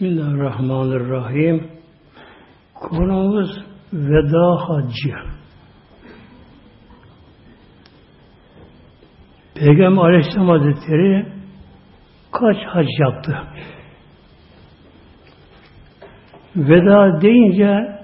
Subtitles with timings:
[0.00, 1.70] Bismillahirrahmanirrahim.
[2.74, 3.50] Konumuz
[3.92, 5.14] veda haccı.
[9.54, 11.26] Peygamber Aleyhisselam Hazretleri
[12.32, 13.38] kaç hac yaptı?
[16.56, 17.98] Veda deyince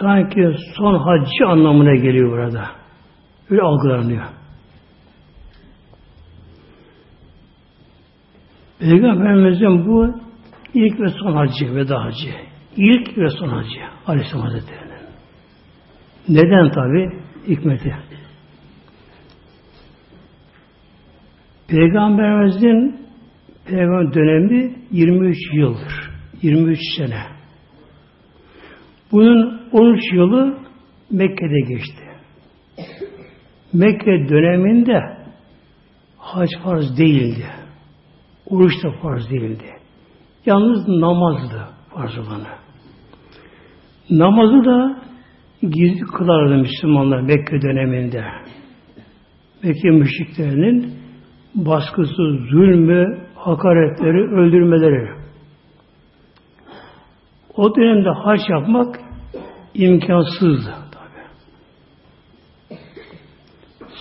[0.00, 2.66] sanki son haccı anlamına geliyor burada.
[3.50, 4.24] Öyle algılanıyor.
[8.78, 10.23] Peygamberimizin bu
[10.74, 12.34] ilk ve son hacı, veda hacı.
[12.76, 14.94] İlk ve son hacı Aleyhisselam Hazretleri'nin.
[16.28, 17.10] Neden tabi?
[17.48, 17.96] Hikmeti.
[21.68, 23.06] Peygamberimizin
[23.66, 26.10] peygamber dönemi 23 yıldır.
[26.42, 27.22] 23 sene.
[29.12, 30.58] Bunun 13 yılı
[31.10, 32.04] Mekke'de geçti.
[33.72, 35.00] Mekke döneminde
[36.18, 37.46] hac farz değildi.
[38.46, 39.73] Oruç da farz değildi.
[40.46, 42.48] Yalnız namazdı farz olanı.
[44.10, 44.96] Namazı da
[45.62, 48.24] gizli kılardı Müslümanlar Mekke döneminde.
[49.62, 50.94] Mekke müşriklerinin
[51.54, 55.10] baskısı, zulmü, hakaretleri, öldürmeleri.
[57.56, 59.00] O dönemde haç yapmak
[59.74, 61.20] imkansızdı tabi.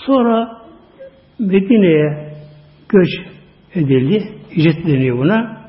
[0.05, 0.61] Sonra
[1.39, 2.33] Medine'ye
[2.89, 3.09] göç
[3.75, 4.23] edildi.
[4.55, 5.62] Hicret deniyor buna.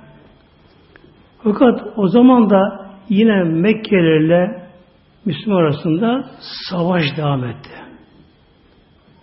[1.44, 4.64] Fakat o zaman da yine Mekkelilerle
[5.24, 6.24] Müslüman arasında
[6.70, 7.70] savaş devam etti.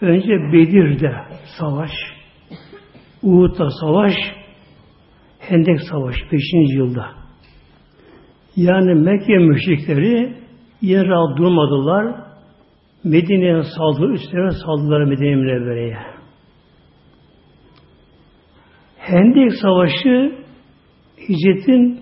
[0.01, 1.15] Önce Bedir'de
[1.59, 1.91] savaş,
[3.23, 4.13] Uhud'da savaş,
[5.39, 6.41] Hendek Savaşı 5.
[6.75, 7.07] yılda.
[8.55, 10.37] Yani Mekke müşrikleri
[10.81, 12.15] yer rahat durmadılar.
[13.03, 15.97] Medine'ye saldırı, üstlerine saldırılar Medine Münevvere'ye.
[18.97, 20.35] Hendek Savaşı
[21.29, 22.00] Hicret'in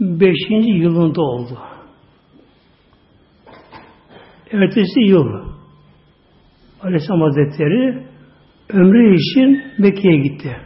[0.00, 0.36] 5.
[0.66, 1.58] yılında oldu.
[4.52, 5.26] Ertesi yıl
[6.82, 8.06] Aleyhisselam Hazretleri
[8.68, 10.56] ömrü için Mekke'ye gitti.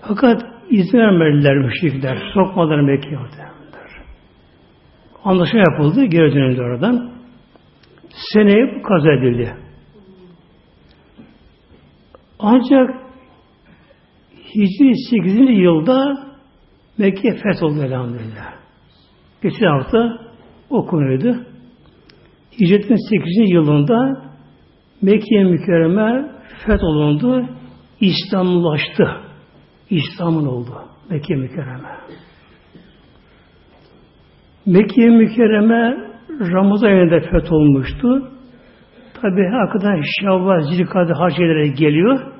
[0.00, 2.18] Fakat izin vermediler müşrikler.
[2.34, 3.18] Sokmadılar Mekke'ye.
[5.24, 6.04] Anlaşma yapıldı.
[6.04, 7.12] Geri dönüldü oradan.
[8.32, 9.56] Seneye bu kaza edildi.
[12.38, 12.90] Ancak
[14.54, 15.60] Hicri 8.
[15.60, 16.27] yılda
[16.98, 18.54] Mekke fetholdu elhamdülillah.
[19.42, 20.18] Geçen hafta
[20.70, 21.36] o konuydu.
[22.60, 23.52] Hicretin 8.
[23.52, 24.28] yılında
[25.02, 26.30] Mekke mükerreme
[26.66, 27.48] fetholundu.
[28.00, 29.08] İslamlaştı.
[29.90, 30.74] İslam'ın oldu.
[31.10, 31.98] Mekke mükerreme.
[34.66, 35.96] Mekke mükerreme
[36.40, 38.30] Ramazan ayında fetholmuştu.
[39.14, 42.32] Tabi hakikaten Şevval, Zilkade harcaylara geliyor.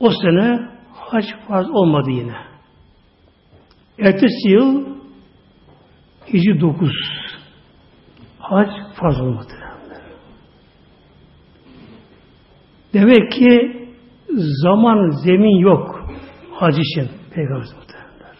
[0.00, 2.51] O sene hac farz olmadı yine.
[3.98, 4.86] Ertesi yıl
[6.32, 6.90] Hicri 9
[8.38, 9.52] hac farz olmadı.
[12.94, 13.82] Demek ki
[14.62, 16.10] zaman, zemin yok
[16.54, 18.36] hac için Peygamber muhtemelenler.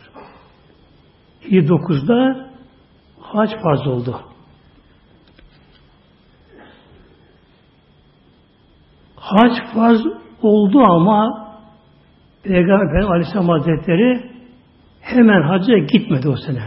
[1.45, 2.51] Hicri 9'da
[3.21, 4.21] hac farz oldu.
[9.17, 10.01] Hac farz
[10.43, 11.49] oldu ama
[12.43, 14.32] Peygamber Aleyhisselam Hazretleri
[15.03, 16.63] hemen hacca gitmedi o sene.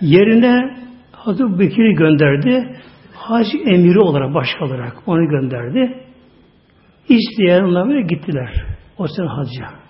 [0.00, 0.76] Yerine
[1.12, 2.76] Hazreti Bekir'i gönderdi.
[3.14, 6.04] Hac emiri olarak, başka olarak onu gönderdi.
[7.08, 8.64] İsteyen onlara gittiler.
[8.98, 9.80] O sene hacca.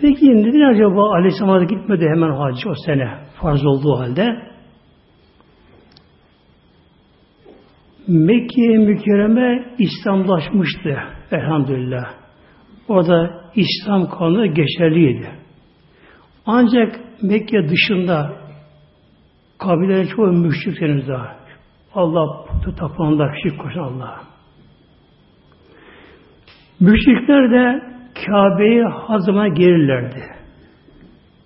[0.00, 4.52] Peki neden acaba Aleyhisselam'a gitmedi hemen hacı o sene farz olduğu halde?
[8.08, 10.98] Mekke mükerreme İslamlaşmıştı
[11.30, 12.21] elhamdülillah.
[12.92, 15.30] Orada İslam kanunu geçerliydi.
[16.46, 18.32] Ancak Mekke dışında
[19.58, 21.36] kabileler çoğu müşrik henüz daha.
[21.94, 22.44] Allah
[22.78, 24.20] tapınanlar, şirk koşan Allah.
[26.80, 27.82] Müşrikler de
[28.26, 30.22] Kabe'yi hazıma gelirlerdi.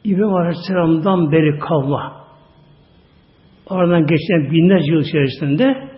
[0.04, 2.26] İbrahim Aleyhisselam'dan beri kalma.
[3.70, 5.88] Aradan geçen binlerce yıl içerisinde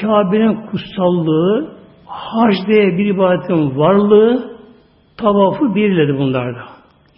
[0.00, 1.81] Kabe'nin kutsallığı,
[2.12, 4.56] hac diye bir ibadetin varlığı,
[5.16, 6.64] tavafı biriledi bunlarda.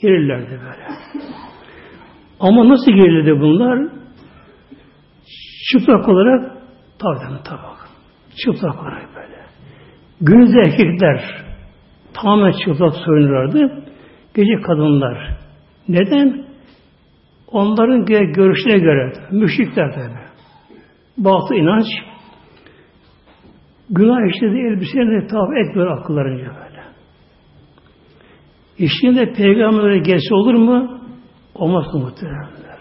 [0.02, 0.88] Girirlerdi böyle.
[2.40, 3.88] Ama nasıl girildi bunlar?
[5.72, 6.52] Çıplak olarak
[6.98, 7.88] tavaftan tabak.
[8.36, 9.36] Çıplak olarak böyle.
[10.20, 11.44] Günüzde erkekler
[12.14, 13.84] tamamen çıplak soyunurlardı.
[14.34, 15.36] Gece kadınlar.
[15.88, 16.44] Neden?
[17.52, 20.24] Onların görüşüne göre müşrikler tabi.
[21.18, 21.86] Batı inanç
[23.94, 26.82] günah işlediği elbiseyle tavaf etmiyor akıllarınca böyle.
[28.78, 31.00] İşinde peygamberlere gelse olur mu?
[31.54, 32.78] Olmaz muhteremler.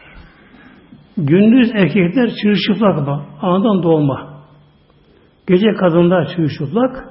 [1.18, 3.26] Gündüz erkekler çırışıplak bak.
[3.42, 4.44] Anadan doğma.
[5.48, 7.10] Gece kadınlar çırışıplak.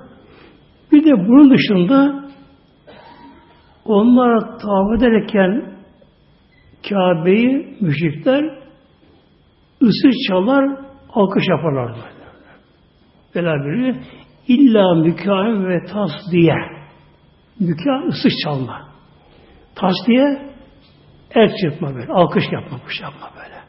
[0.93, 2.25] Bir de bunun dışında
[3.85, 5.73] onlar tavaf ederken
[6.89, 8.45] Kabe'yi müşrikler
[9.83, 10.77] ısı çalar,
[11.15, 12.12] alkış yaparlar.
[13.35, 14.01] Böyle biri
[14.49, 16.57] illa mükâim ve tas diye.
[17.61, 18.89] Mükâ ısı çalma.
[19.75, 20.53] Tas diye
[21.35, 22.13] el çırpma böyle.
[22.13, 23.63] Alkış yapma, kuş yapma böyle.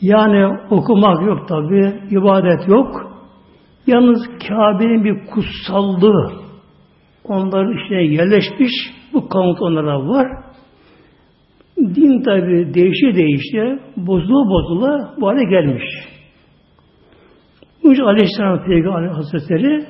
[0.00, 3.12] Yani okumak yok tabi, ibadet yok.
[3.86, 6.32] Yalnız Kabe'nin bir kutsallığı
[7.24, 8.72] onların içine yerleşmiş.
[9.12, 10.28] Bu kanıt onlara var.
[11.78, 15.84] Din tabi değişe değişti, bozula bozula bu hale gelmiş.
[17.84, 19.86] İçin Aleyhisselam Peygamber Hazretleri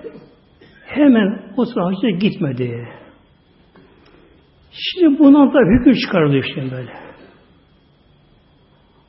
[0.87, 2.89] hemen o sırada gitmedi.
[4.71, 6.93] Şimdi bundan da hüküm çıkarılıyor işte böyle.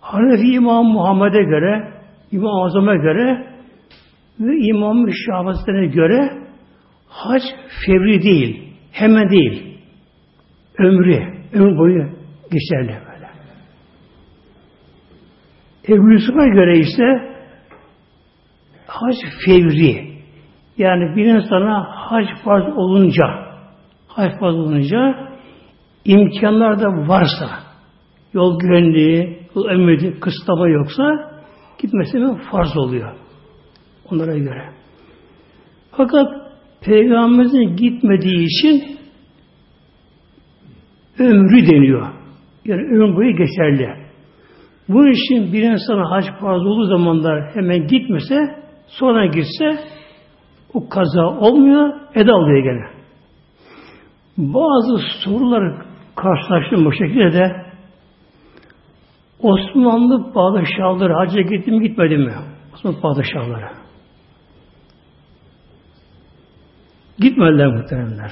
[0.01, 1.93] Hanefi İmam Muhammed'e göre,
[2.31, 3.47] İmam Azam'a göre
[4.39, 6.29] ve İmam Şahbazlarına göre
[7.07, 7.41] hac
[7.85, 9.79] fevri değil, hemen değil.
[10.79, 11.19] Ömrü,
[11.53, 12.09] ömür boyu
[12.51, 13.29] geçerli böyle.
[15.87, 17.32] Ebu Yusuf'a göre ise
[18.93, 20.13] hac fevri.
[20.77, 23.25] Yani bir insana hac farz olunca
[24.07, 25.29] hac farz olunca
[26.05, 27.49] imkanlar da varsa
[28.33, 31.03] yol güvenliği, yol emniyeti, kısıtlama yoksa
[31.81, 33.15] gitmesi mi farz oluyor.
[34.11, 34.69] Onlara göre.
[35.91, 36.27] Fakat
[36.81, 38.97] Peygamberimizin gitmediği için
[41.19, 42.07] ömrü deniyor.
[42.65, 44.03] Yani ömür boyu geçerli.
[44.89, 48.62] Bu için bir insana hac farz olduğu zamanlar hemen gitmese,
[48.99, 49.79] sonra gitse
[50.73, 53.03] o kaza olmuyor, eda oluyor gene.
[54.37, 55.85] Bazı sorular
[56.15, 57.63] karşılaştım bu şekilde de
[59.39, 62.33] Osmanlı padişahları hacca gitti mi gitmedi mi?
[62.73, 63.69] Osmanlı padişahları.
[67.19, 68.31] Gitmediler muhteremler.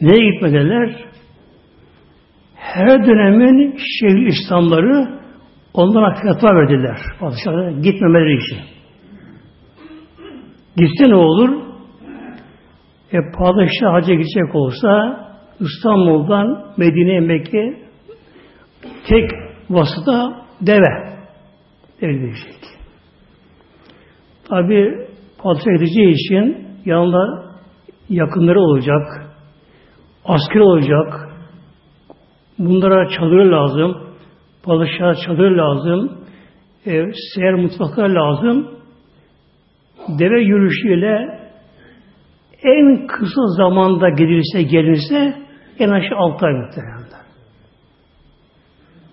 [0.00, 1.04] Neye gitmediler?
[2.54, 5.17] Her dönemin şehir İslamları
[5.78, 6.96] onlara fetva verdiler.
[7.20, 8.58] Padişahlara gitmemeleri için.
[10.76, 11.50] Gitse ne olur?
[13.12, 15.20] E, padişah hacca gidecek olsa
[15.60, 17.82] İstanbul'dan Medine'ye Mekke
[19.08, 19.30] tek
[19.70, 21.18] vasıta deve.
[22.00, 22.54] Deve gidecek.
[24.48, 25.06] Tabi
[25.38, 27.48] padişah gideceği için yanında
[28.08, 29.26] yakınları olacak,
[30.24, 31.28] asker olacak,
[32.58, 34.07] bunlara çadır lazım,
[34.68, 36.18] padişah çadır lazım,
[36.86, 37.04] e,
[37.34, 38.70] seher mutfaklar lazım.
[40.18, 41.40] Deve yürüyüşüyle
[42.62, 45.34] en kısa zamanda gelirse gelirse
[45.78, 46.98] en aşağı altı ay muhtemelen.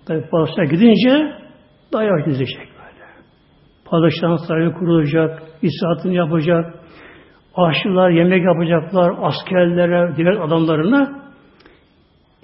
[0.06, 1.32] Tabi padişah gidince
[1.92, 3.04] daha yavaş gidecek böyle.
[3.84, 6.74] Padişahın sarayı kurulacak, isaatını yapacak,
[7.54, 11.22] aşçılar yemek yapacaklar, askerlere, diğer adamlarına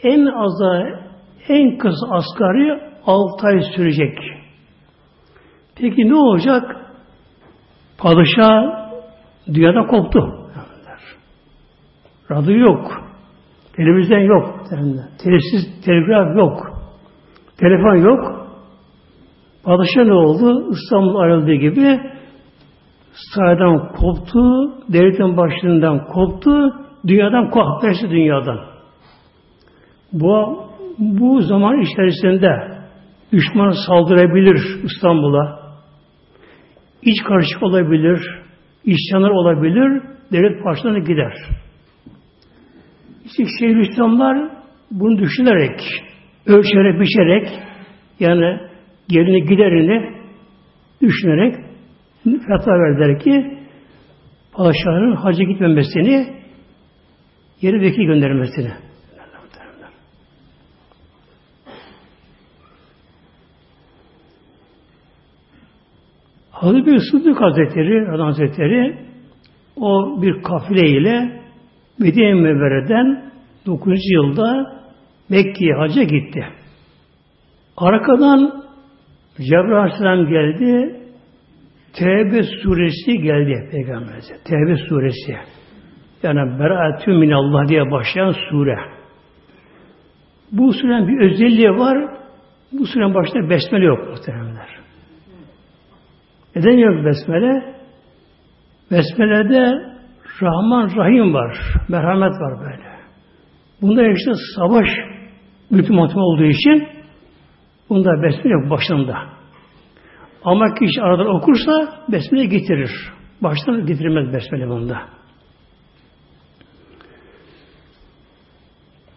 [0.03, 1.03] en aza
[1.49, 4.19] en kısa asgari altı ay sürecek.
[5.77, 6.77] Peki ne olacak?
[7.99, 8.83] Padişah
[9.55, 10.49] dünyada koptu.
[12.31, 12.91] Radyo yok.
[13.77, 14.61] Televizyon yok.
[15.19, 16.83] Telsiz, telgraf yok.
[17.57, 18.49] Telefon yok.
[19.65, 20.71] Padişah ne oldu?
[20.73, 22.01] İstanbul ayrıldığı gibi
[23.35, 26.73] saraydan koptu, devletin başlığından koptu,
[27.07, 28.61] dünyadan koptu, dünyadan.
[30.13, 30.65] Bu,
[30.99, 32.82] bu zaman içerisinde
[33.33, 35.63] düşman saldırabilir İstanbul'a.
[37.03, 38.21] İç karışık olabilir,
[38.85, 41.33] isyanlar olabilir, devlet başlarına gider.
[43.25, 44.51] İşte şehir İslamlar
[44.91, 45.81] bunu düşünerek,
[46.47, 47.49] ölçerek, biçerek,
[48.21, 48.61] yani
[49.11, 50.17] yerini giderini
[51.03, 51.55] düşünerek
[52.25, 53.59] fetva verdiler ki
[54.53, 56.27] padişahın hacı gitmemesini
[57.61, 58.73] yeri vekil göndermesini.
[66.63, 68.97] Hazreti bir Sıddık Hazretleri, Radhan Hazretleri
[69.77, 71.41] o bir kafile ile
[71.99, 73.33] Medine Mevvere'den
[73.67, 73.99] 9.
[74.11, 74.73] yılda
[75.29, 76.45] Mekke'ye hacca gitti.
[77.77, 78.65] Arkadan
[79.37, 81.01] Cebrail Aleyhisselam geldi.
[81.93, 84.35] Tevbe suresi geldi Peygamberimize.
[84.45, 85.37] Tevbe suresi.
[86.23, 88.79] Yani Beratü minallah diye başlayan sure.
[90.53, 91.99] Bu surenin bir özelliği var.
[92.73, 94.72] Bu surenin başında besmele yok muhtemelenler.
[96.57, 97.75] Neden yok besmele?
[98.91, 99.93] Besmele'de
[100.43, 101.57] Rahman Rahim var.
[101.89, 102.93] Merhamet var böyle.
[103.83, 104.89] Bunda işte savaş
[105.71, 106.89] ultimatım olduğu için
[107.89, 109.19] bunda besmele yok başında.
[110.45, 111.73] Ama kişi arada okursa
[112.09, 112.91] besmele getirir.
[113.43, 114.99] Baştan getirmez besmele bunda.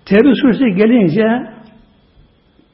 [0.06, 1.56] Tevbe suresi gelince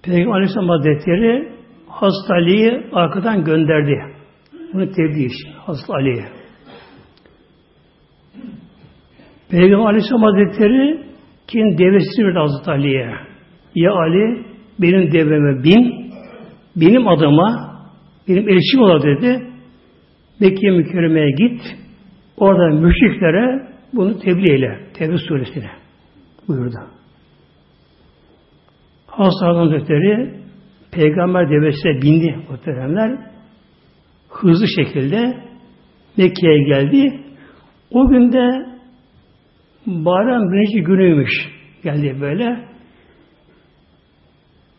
[0.03, 1.53] Peygamber Aleyhisselam Hazretleri
[1.87, 4.10] Hazreti Ali'yi arkadan gönderdi.
[4.73, 6.25] Bunu tebliğ Hazreti Ali'ye.
[9.49, 11.03] Peygamber Aleyhisselam Hazretleri
[11.47, 13.11] kim devesini verdi Hazreti Ali'ye.
[13.75, 14.45] Ya Ali
[14.79, 16.11] benim deveme bin,
[16.75, 17.77] benim adıma,
[18.27, 19.47] benim elçim ola dedi.
[20.39, 21.61] Mekke mükerremeye git.
[22.37, 24.79] Orada müşriklere bunu tebliğ eyle.
[24.93, 25.71] Tevbe suresine
[26.47, 26.77] buyurdu.
[29.07, 30.41] Hazreti Hazretleri
[30.91, 33.30] peygamber devesine bindi muhteremler.
[34.41, 35.37] Hızlı şekilde
[36.17, 37.23] Mekke'ye geldi.
[37.91, 38.65] O günde
[39.85, 41.31] bayram birinci günüymüş.
[41.83, 42.65] Geldi böyle.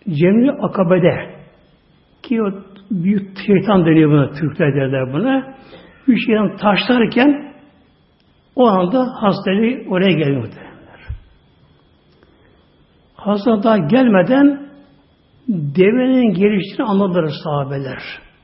[0.09, 1.43] Cemil Akabe'de
[2.23, 2.51] ki o
[2.91, 5.55] büyük şeytan deniyor buna, Türkler derler buna.
[6.09, 7.53] Bir şeytan taşlarken
[8.57, 10.49] o anda hastayı oraya geliyor
[13.15, 14.69] Hasta daha gelmeden
[15.49, 17.99] devenin geliştiğini anladılar sahabeler.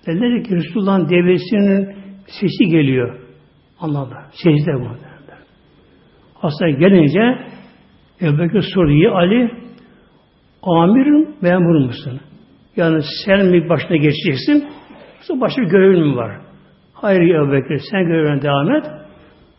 [0.08, 1.96] Dediler ki Resulullah'ın devesinin
[2.26, 3.20] sesi geliyor.
[3.80, 4.24] Anladılar.
[4.30, 4.84] Secde bu.
[4.84, 5.38] Derler.
[6.34, 7.38] Hasta gelince
[8.20, 8.90] Ebu Bekir sordu.
[8.90, 9.50] Ya Ali
[10.62, 12.20] amirim memur musun?
[12.76, 14.68] Yani sen mi başına geçeceksin?
[15.14, 16.40] Yoksa başka bir görevin mi var?
[16.92, 18.84] Hayır ya Ebu Bekir sen görevine devam et.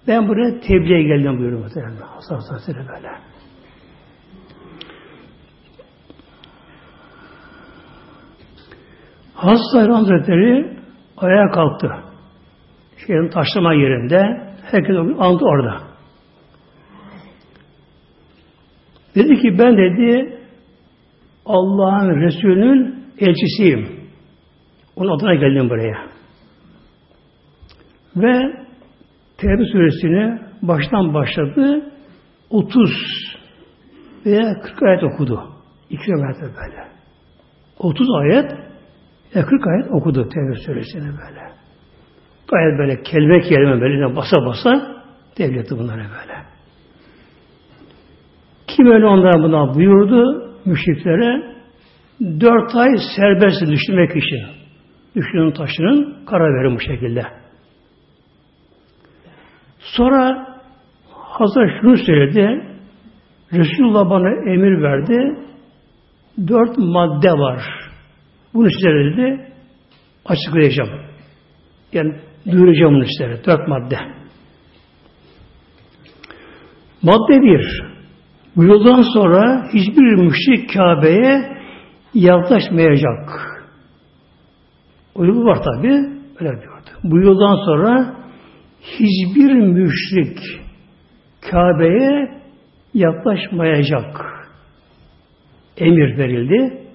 [0.07, 1.97] Ben buraya tebliğe geldim buyuruyor muhtemelen.
[1.97, 3.09] Hasan Hazretleri böyle.
[9.39, 10.77] Hazreti Hazretleri
[11.17, 11.91] ayağa kalktı.
[13.07, 14.49] Şeyin taşlama yerinde.
[14.71, 15.81] Herkes andı orada.
[19.15, 20.39] Dedi ki ben dedi
[21.45, 24.09] Allah'ın Resulü'nün elçisiyim.
[24.95, 25.97] Onun adına geldim buraya.
[28.15, 28.65] Ve
[29.37, 31.91] Tevbe suresini baştan başladı.
[32.49, 32.89] 30
[34.25, 35.43] veya 40 ayet okudu.
[35.89, 36.87] İki ayet böyle.
[37.79, 38.68] 30 ayet
[39.33, 41.41] ya 40 ayet okudu Tevbe suresini böyle.
[42.51, 45.01] Gayet böyle kelime kelime böyle basa basa
[45.37, 46.39] devletti bunları böyle.
[48.67, 51.55] Kim öyle onlara buna buyurdu müşriklere
[52.21, 54.45] dört ay serbest düşünmek için.
[55.15, 57.23] Düşünün taşının karar verin bu şekilde.
[59.79, 60.49] Sonra
[61.39, 62.65] Hazır şunu söyledi.
[63.53, 65.37] Resulullah bana emir verdi.
[66.47, 67.88] Dört madde var.
[68.53, 69.53] Bunu sizlere dedi
[70.25, 70.89] açıklayacağım.
[71.93, 72.15] Yani
[72.51, 73.43] duyuracağım bunu sizlere.
[73.45, 73.97] Dört madde.
[77.01, 77.83] Madde bir.
[78.55, 81.57] Bu yoldan sonra hiçbir müşrik Kabe'ye
[82.13, 83.29] yaklaşmayacak.
[85.15, 85.89] O yolu var tabi.
[86.39, 86.89] Öyle diyordu.
[87.03, 88.15] Bu yoldan sonra
[88.81, 90.39] hiçbir müşrik
[91.51, 92.41] Kabe'ye
[92.93, 94.25] yaklaşmayacak.
[95.77, 96.88] Emir verildi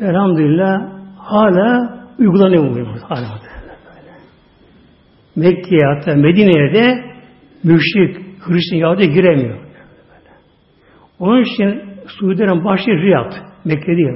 [0.00, 3.40] elhamdülillah hala uygulanıyor bu hala.
[5.36, 7.04] Mekke'ye hatta Medine'ye de
[7.64, 9.58] müşrik, Hristiyan Yahudi giremiyor.
[11.18, 13.32] Onun için Suudi'nin başı Riyad.
[13.64, 14.08] Mekke değil.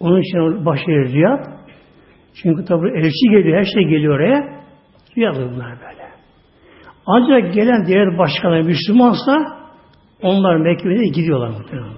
[0.00, 1.44] Onun için başı Riyad.
[2.42, 4.62] Çünkü tabi elçi geliyor, her şey geliyor oraya.
[5.16, 6.08] Riyad'ı bunlar böyle.
[7.06, 9.58] Ancak gelen diğer başkanlar Müslümansa
[10.22, 11.97] onlar Mekke'ye gidiyorlar muhtemelen.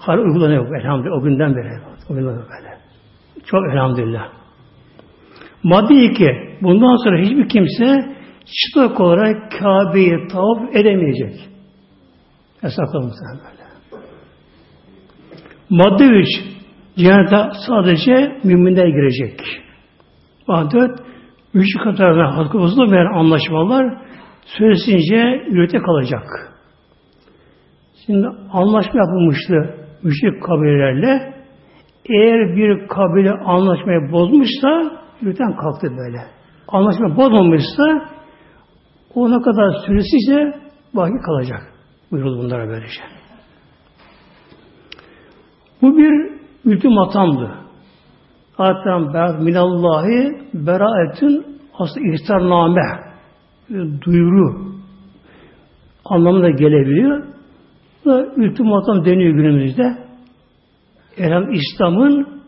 [0.00, 1.80] Hala uygulanıyor elhamdülillah o günden beri.
[2.08, 2.78] O günden böyle.
[3.46, 4.28] Çok elhamdülillah.
[5.62, 6.28] Madde iki.
[6.62, 11.48] Bundan sonra hiçbir kimse çıplak olarak Kabe'yi tavaf edemeyecek.
[12.62, 13.70] Yasaklamış böyle.
[15.70, 16.28] Madde üç.
[16.96, 19.40] Cennete sadece müminler girecek.
[20.48, 21.00] Madde dört.
[21.54, 23.98] Müşrik tarafından halkı bozulmayan anlaşmalar
[24.44, 26.52] süresince yürüte kalacak.
[28.06, 31.34] Şimdi anlaşma yapılmıştı müşrik kabilelerle
[32.04, 36.18] eğer bir kabile anlaşmayı bozmuşsa yürüten kalktı böyle.
[36.68, 38.08] Anlaşma bozmamışsa
[39.14, 40.60] o ne kadar süresi ise
[40.94, 41.60] baki kalacak.
[42.10, 43.02] Buyuruldu bunlara böylece.
[45.82, 47.50] Bu bir ultimatamdı.
[48.56, 51.46] Hatta minallahi beraetün
[51.78, 53.00] aslında ihtarname
[54.04, 54.70] duyuru
[56.04, 57.24] anlamına gelebiliyor.
[58.04, 59.98] Bu da ultimatum deniyor günümüzde.
[61.16, 62.42] Elham İslam'ın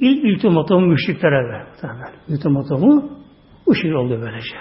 [0.00, 1.66] ilk ultimatumu müşriklere ver.
[2.28, 3.10] Ultimatumu
[3.66, 4.56] Bu şekilde oldu böylece.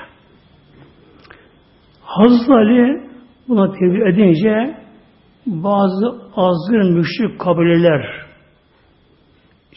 [2.02, 3.10] Hazreti Ali
[3.48, 4.78] buna tevhid edince
[5.46, 8.28] bazı azgın müşrik kabileler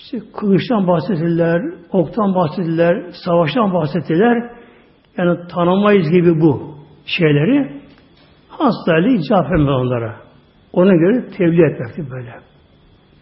[0.02, 1.62] işte kılıçtan bahsettiler,
[1.92, 4.50] oktan bahsettiler, savaştan bahsettiler.
[5.18, 6.74] Yani tanımayız gibi bu
[7.06, 7.80] şeyleri.
[8.88, 10.29] Ali cevap onlara.
[10.72, 12.34] Ona göre tebliğ etmekti böyle.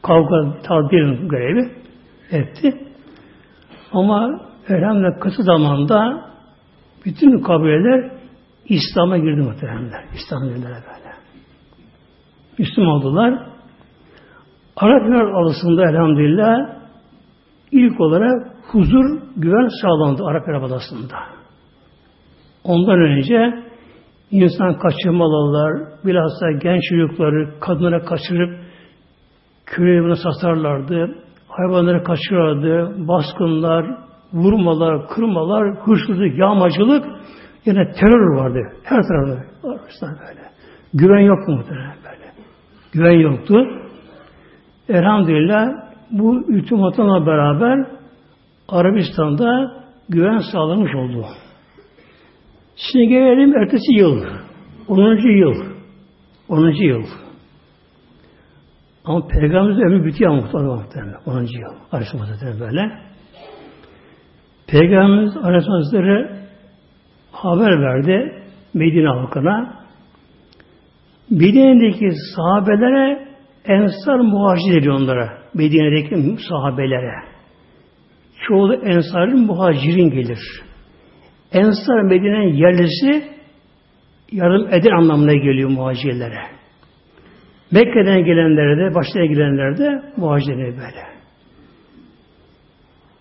[0.03, 1.71] Kavga tadbirin görevi
[2.31, 2.75] etti.
[3.93, 6.29] Ama elhamdülillah kısa zamanda
[7.05, 8.11] bütün kabileler
[8.69, 10.05] İslam'a girdi muhtemelenler.
[10.15, 11.15] İslam'a girdiler böyle.
[12.59, 13.49] Müslüman oldular.
[14.77, 15.03] Arap
[15.35, 16.79] arasında elhamdülillah
[17.73, 21.17] ilk olarak huzur, güven sağlandı Arap Yarımadası'nda.
[22.65, 23.68] Ondan önce
[24.31, 28.61] insan kaçırmalılar, bilhassa genç çocukları kadınlara kaçırıp
[29.67, 31.15] köye satarlardı,
[31.49, 33.87] hayvanları kaçırırlardı, baskınlar,
[34.33, 37.05] vurmalar, kırmalar, hırsızlık, yağmacılık,
[37.65, 38.59] yine terör vardı.
[38.83, 40.41] Her tarafta arasında böyle.
[40.95, 42.33] Güven yoktu muhtemelen böyle.
[42.93, 43.67] Güven yoktu.
[44.89, 45.69] Elhamdülillah
[46.11, 47.87] bu ultimatımla beraber
[48.69, 49.73] Arabistan'da
[50.09, 51.27] güven sağlamış oldu.
[52.79, 54.25] Şimdi gelelim ertesi yıl.
[54.89, 55.39] 10.
[55.39, 55.55] yıl.
[56.49, 56.71] 10.
[56.71, 57.05] yıl.
[59.05, 61.15] Ama Peygamberimiz ömrü bitiyor muhtemelen.
[61.27, 61.41] 10.
[61.41, 61.75] yıl.
[61.93, 62.93] Aleyhisselam böyle.
[64.67, 66.39] Peygamberimiz Aleyhisselam
[67.33, 68.43] haber verdi
[68.75, 69.79] Medine halkına.
[71.31, 73.29] Medine'deki sahabelere
[73.65, 75.39] Ensar muhacir dedi onlara.
[75.55, 77.15] Medine'deki sahabelere.
[78.49, 80.68] Çoğu Ensar'ın muhacirin gelir.
[81.53, 83.29] Ensar Medine'nin yerlisi
[84.33, 86.43] yardım eder anlamına geliyor muhacirlere.
[87.73, 91.19] Mekke'den gelenlere de, başta gelenlere de muhacirlere böyle.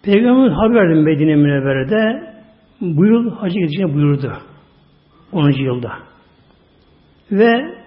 [0.03, 2.23] Peygamber haber verdi Medine Münevvere'de
[2.81, 4.33] bu yıl hacı gideceğini buyurdu.
[5.31, 5.49] 10.
[5.49, 5.91] yılda.
[7.31, 7.77] Ve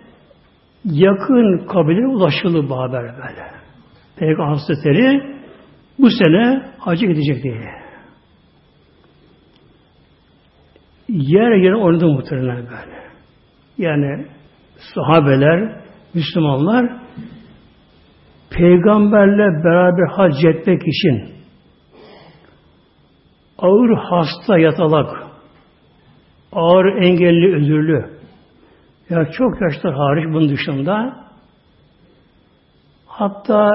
[0.85, 3.47] yakın kabile ulaşıldı bu haber böyle.
[4.17, 5.37] Peygamber Hazretleri
[5.99, 7.79] bu sene hacı gidecek diye.
[11.13, 13.01] Yer yer oynadı muhtemelen böyle.
[13.79, 14.27] Yani
[14.95, 15.81] sahabeler,
[16.15, 17.01] Müslümanlar
[18.51, 21.35] peygamberle beraber hac etmek için
[23.59, 25.27] ağır hasta yatalak,
[26.53, 28.11] ağır engelli özürlü,
[29.11, 31.17] ya çok yaşlar hariç bunun dışında
[33.07, 33.71] hatta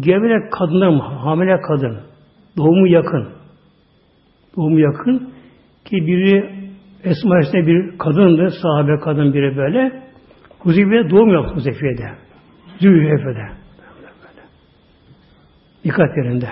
[0.00, 2.00] gevele kadınlar hamile kadın,
[2.56, 3.28] doğumu yakın,
[4.56, 5.34] doğumu yakın
[5.84, 6.63] ki biri
[7.04, 10.02] Esma bir kadındı, sahabe kadın biri böyle.
[10.58, 12.10] Huzeyfe'de doğum yaptı Huzeyfe'de.
[12.80, 13.48] Zülhefe'de.
[15.84, 16.48] Dikkat yerinde.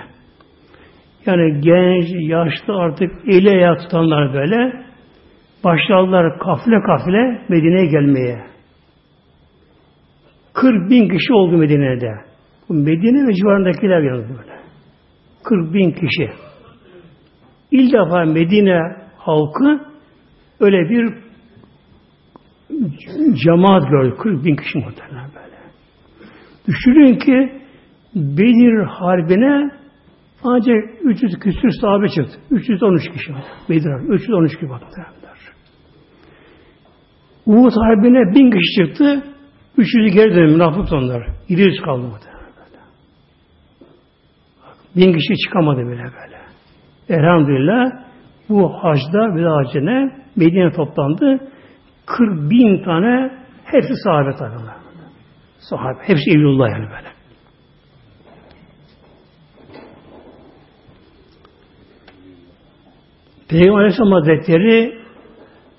[1.25, 4.85] Yani genç, yaşlı artık eli ayağı tutanlar böyle
[5.63, 8.43] başladılar kafile kafile Medine'ye gelmeye.
[10.53, 12.11] 40 bin kişi oldu Medine'de.
[12.69, 14.53] Medine ve civarındakiler yalnız böyle.
[15.43, 16.29] 40 bin kişi.
[17.71, 18.79] İlk defa Medine
[19.17, 19.92] halkı
[20.63, 21.13] öyle bir
[23.33, 24.15] cemaat gördü.
[24.19, 25.57] 40 bin kişi muhtemelen böyle.
[26.67, 27.61] Düşünün ki
[28.15, 29.71] Bedir Harbi'ne
[30.43, 32.39] ancak 300 küsür sahabe çıktı.
[32.51, 33.33] 313 kişi.
[33.69, 34.13] Bedir Harbi.
[34.13, 35.01] 313 kişi baktı.
[37.45, 39.23] Uhud Harbi'ne bin kişi çıktı.
[39.77, 40.51] 300'ü geri döndü.
[40.51, 41.27] Münafık onlar.
[41.49, 42.43] 700 kaldı muhtemelen.
[44.95, 46.37] Bin kişi çıkamadı bile böyle.
[47.09, 47.91] Elhamdülillah
[48.49, 51.39] bu hacda bir hacine Medine toplandı.
[52.05, 53.31] 40 bin tane
[53.63, 54.53] hepsi sahabe tabi.
[55.59, 55.99] Sahabe.
[56.01, 57.13] Hepsi evlullah yani böyle.
[63.49, 64.99] Peygamber Aleyhisselam Hazretleri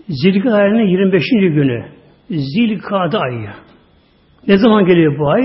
[0.09, 1.23] Zilkade'nin 25.
[1.31, 1.85] günü
[2.31, 3.51] Zilkade ayı.
[4.49, 5.43] Ne zaman geliyor bu ay?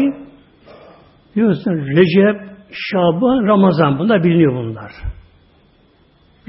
[1.35, 3.99] Biliyorsun Recep, Şaban, Ramazan.
[3.99, 4.91] Bunlar biliniyor bunlar.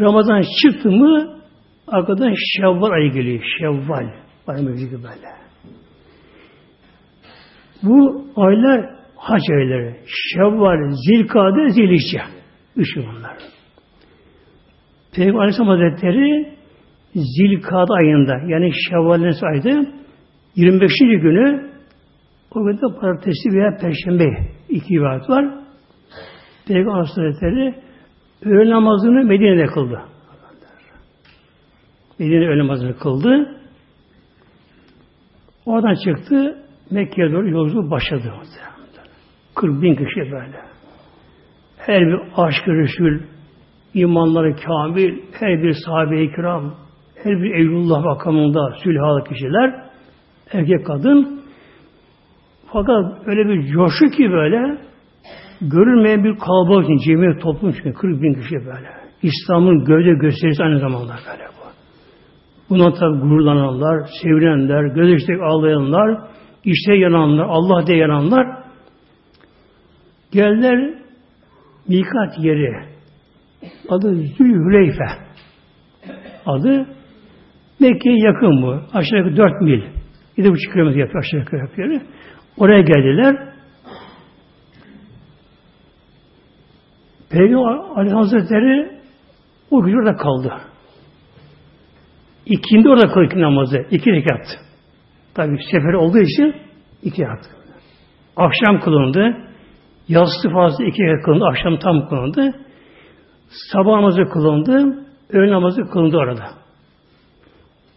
[0.00, 1.39] Ramazan çıktı mı
[1.90, 3.44] arkadan Şevval ayı geliyor.
[3.58, 4.10] Şevval.
[4.46, 5.30] Bayram gibi böyle.
[7.82, 9.96] Bu aylar hac ayları.
[10.06, 12.20] Şevval, Zilkade, Zilişçe.
[12.76, 13.36] Üçü bunlar.
[15.14, 16.54] Peygamber Aleyhisselam Hazretleri
[17.14, 19.92] Zilkada ayında yani Şevval'in aydı
[20.56, 20.90] 25.
[20.98, 21.70] günü
[22.54, 25.44] o gün de pazartesi veya perşembe iki ibadet var.
[26.68, 27.74] Peygamber Hazretleri
[28.44, 30.00] öğle namazını Medine'de kıldı.
[32.20, 33.56] Medine öğle namazını kıldı.
[35.66, 36.58] Oradan çıktı.
[36.90, 38.32] Mekke'ye doğru yolculuk başladı.
[39.54, 40.60] 40 bin kişi böyle.
[41.76, 43.20] Her bir aşk Resul
[43.94, 46.74] imanları kamil, her bir sahabe-i kiram,
[47.22, 49.84] her bir Eylullah makamında sülhalı kişiler,
[50.52, 51.40] erkek kadın.
[52.72, 54.78] Fakat öyle bir coşu ki böyle,
[55.60, 58.88] görülmeyen bir kalabalık için, cemiyet toplum için 40 bin kişi böyle.
[59.22, 61.59] İslam'ın gövde gösterisi aynı zamanda böyle
[62.70, 62.74] bu.
[62.74, 66.18] Buna tabi gururlananlar, sevinenler, gözyaşları ağlayanlar,
[66.64, 68.46] işte yananlar, Allah diye yananlar
[70.32, 70.94] geldiler
[71.88, 72.90] mikat yeri.
[73.88, 75.04] Adı Zülhüleyfe.
[76.46, 76.86] Adı
[77.80, 78.80] Mekke'ye yakın bu.
[78.92, 79.82] Aşağı yukarı 4 mil.
[80.38, 82.00] 7,5 kilometre yapıyor aşağı yukarı yapıyor.
[82.58, 83.36] Oraya geldiler.
[87.30, 89.00] Peygamber Ali Hazretleri
[89.70, 90.52] o gün orada kaldı.
[92.50, 93.86] İkindi orada kıldı namazı.
[93.90, 94.46] iki rekat.
[95.34, 96.54] Tabi sefer olduğu için
[97.02, 97.50] iki rekat.
[98.36, 99.36] Akşam kılındı.
[100.08, 101.44] Yastı fazla iki rekat kılındı.
[101.44, 102.54] Akşam tam kılındı.
[103.72, 105.04] Sabah namazı kılındı.
[105.30, 106.46] Öğle namazı kılındı orada.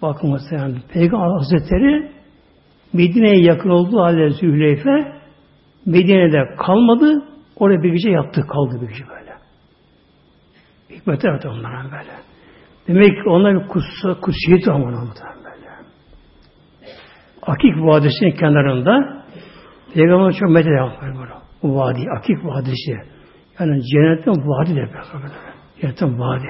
[0.02, 2.12] Bakın mesela Peygamber Hazretleri
[2.94, 5.14] Medine'ye yakın olduğu halde Zühleyfe
[5.86, 7.24] Medine'de kalmadı.
[7.56, 8.42] Oraya bir gece yattı.
[8.42, 9.34] Kaldı bir gece böyle.
[10.90, 12.33] Hikmet evet onlara böyle.
[12.88, 15.70] Demek ki onlar bir kutsa, kutsiyeti ama böyle.
[17.42, 19.24] Akik Vadisi'nin kenarında
[19.94, 21.30] Peygamber çok medet yapıyor
[21.64, 22.06] bu vadi.
[22.18, 22.92] Akik Vadisi.
[23.60, 24.90] Yani cennetten vadi de
[25.82, 26.48] Cennetten vadi.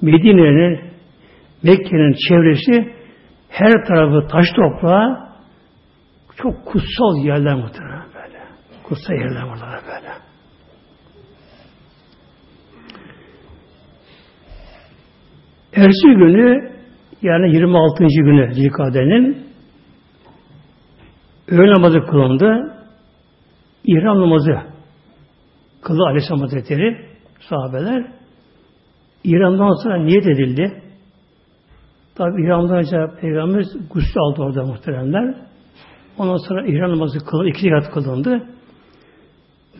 [0.00, 0.92] Medine'nin
[1.62, 2.94] Mekke'nin çevresi
[3.48, 5.32] her tarafı taş toprağı
[6.36, 8.38] çok kutsal yerler muhtemelen böyle.
[8.82, 10.31] Kutsal yerler burada böyle.
[15.76, 16.70] Ersi günü
[17.22, 18.04] yani 26.
[18.04, 19.46] günü Zilkade'nin
[21.48, 22.74] öğle namazı kılındı.
[23.84, 24.52] İhram namazı
[25.82, 26.96] kıldı Aleyhisselam Hazretleri
[27.48, 28.06] sahabeler.
[29.24, 30.82] İhramdan sonra niyet edildi.
[32.14, 35.34] Tabi İhramdan önce Peygamberimiz gusül aldı orada muhteremler.
[36.18, 37.48] Ondan sonra İhram namazı kılındı.
[37.48, 38.42] iki rekat kılındı.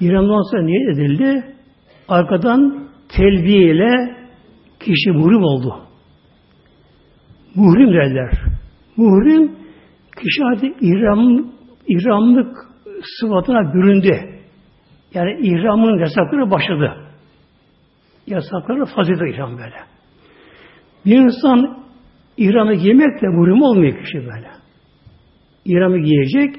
[0.01, 1.45] İhramdan sonra niyet edildi.
[2.09, 4.22] Arkadan telbiye ile
[4.85, 5.75] kişi muhrim oldu.
[7.55, 8.31] Muhrim derler.
[8.97, 9.53] Muhrim
[10.23, 11.47] kişi artık ihram,
[11.89, 12.57] ihramlık
[13.21, 14.33] sıfatına büründü.
[15.15, 16.93] Yani ihramın yasakları başladı.
[18.27, 19.77] Yasakları fazilete ihram böyle.
[21.07, 21.85] Bir insan
[22.37, 24.51] ihramı giymekle muhrim olmuyor kişi böyle.
[25.65, 26.57] İhramı giyecek,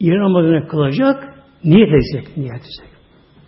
[0.00, 1.34] ihram adına kılacak,
[1.64, 2.98] niyet edecek, niyet edecek.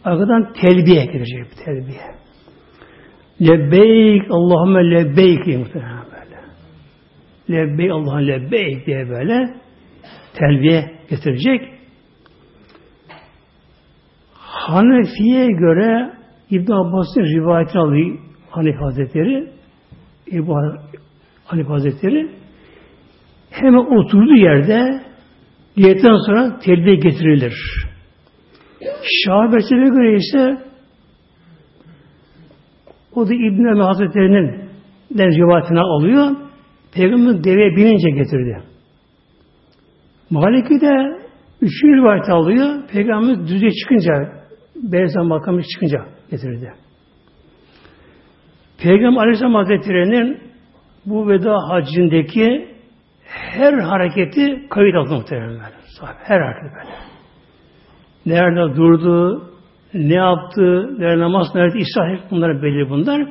[0.05, 2.21] Arkadan telbiye girecek, telbiye.
[3.41, 6.41] Lebbeyk, Allahümme lebbeyk diye muhtemelen böyle.
[7.51, 9.55] Lebbeyk, Allah'ın lebbeyk diye böyle
[10.35, 11.69] telbiye getirecek.
[14.33, 16.13] Hanefi'ye göre
[16.51, 18.19] İbn Abbas'ın rivayetini alıyor
[18.51, 19.51] Hanefi Hazretleri.
[20.27, 20.53] İbn
[21.45, 22.29] Hanefi Hazretleri
[23.51, 25.01] hemen oturduğu yerde
[25.77, 27.55] niyetten sonra telbiye getirilir.
[29.25, 30.70] Şahabesine göre ise
[33.15, 34.71] o da İbn Ömer Hazretleri'nin
[35.19, 36.37] rivayetine alıyor.
[36.93, 38.63] Peygamber deveye binince getirdi.
[40.31, 41.21] Maliki de
[41.63, 42.89] üçüncü rivayet alıyor.
[42.93, 44.13] Peygamber düzeye çıkınca,
[44.77, 46.73] Berzan makamı çıkınca getirdi.
[48.79, 50.39] Peygamber Aleyhisselam Hazretleri'nin
[51.07, 52.69] bu veda hacindeki
[53.25, 55.61] her hareketi kayıt altına muhtemelen.
[56.23, 56.97] Her hareketi böyle.
[58.27, 59.51] Nerede durdu,
[59.95, 63.29] ne yaptı, nerede namaz, nerede İsrail bunlar belli bunlar.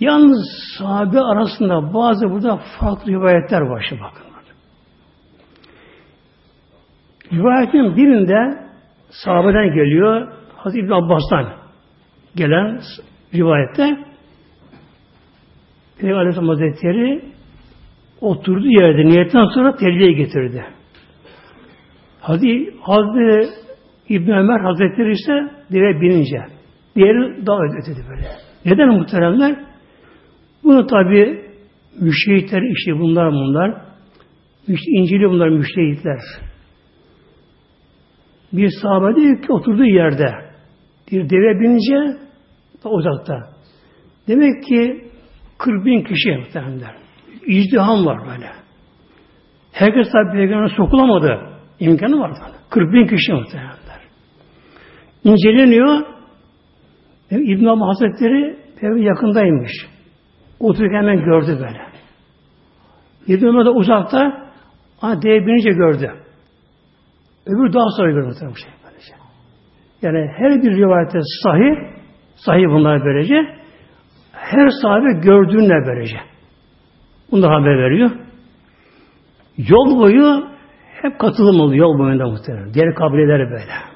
[0.00, 0.46] Yalnız
[0.78, 4.26] sahabe arasında bazı burada farklı rivayetler var şimdi bakın.
[7.32, 8.66] Rivayetin birinde
[9.10, 11.52] sahabeden geliyor, Hazreti İbn Abbas'tan
[12.36, 12.80] gelen
[13.34, 13.98] rivayette
[15.98, 17.24] Peygamber Aleyhisselam Hazretleri
[18.20, 20.64] oturduğu yerde niyetten sonra terbiye getirdi.
[22.20, 23.65] Hazreti, Hazreti
[24.08, 25.32] İbn Ömer Hazretleri ise
[25.72, 26.38] deve binince.
[26.96, 28.28] Diğeri daha ötedi böyle.
[28.64, 29.56] Neden muhteremler?
[30.64, 31.44] Bunu tabi
[32.00, 33.82] müştehitler işi bunlar bunlar.
[34.68, 36.18] İncili bunlar müştehitler.
[38.52, 40.34] Bir sahabe diyor ki oturduğu yerde
[41.12, 42.18] bir deve binince
[42.84, 43.40] uzakta.
[44.28, 45.04] Demek ki
[45.58, 46.94] 40 bin kişi muhteremler.
[47.46, 48.50] İzdiham var böyle.
[49.72, 51.40] Herkes tabi peygamberine sokulamadı.
[51.80, 52.32] İmkanı var.
[52.70, 53.85] 40 bin kişi muhteremler
[55.26, 56.02] inceleniyor.
[57.30, 58.58] İbn Abbas Hazretleri
[59.04, 59.72] yakındaymış.
[60.60, 61.80] Otururken hemen gördü böyle.
[63.26, 64.50] İbn Ömer uzakta
[65.02, 66.10] ama deve binince gördü.
[67.46, 69.12] Öbür daha sonra gördü şey böylece.
[70.02, 71.96] Yani her bir rivayete sahih
[72.36, 73.34] Sahih bunlar böylece.
[74.32, 76.16] Her sahabe gördüğünle böylece.
[77.30, 78.10] Bunlar haber veriyor.
[79.56, 80.46] Yol boyu
[81.02, 82.74] hep katılım oluyor yol boyunda muhtemelen.
[82.74, 83.95] Diğer kabileler böyle.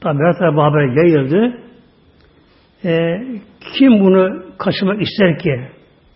[0.00, 1.58] Tabi her tarafa haber yayıldı.
[2.84, 3.22] Ee,
[3.78, 5.68] kim bunu kaçırmak ister ki?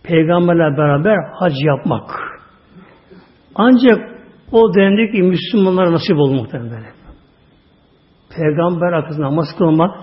[0.03, 2.09] Peygamberle beraber hac yapmak.
[3.55, 4.15] Ancak
[4.51, 6.83] o dönemdeki Müslümanlara nasip oldu muhtemelen.
[8.37, 9.95] Peygamber arkasında namaz kılmak,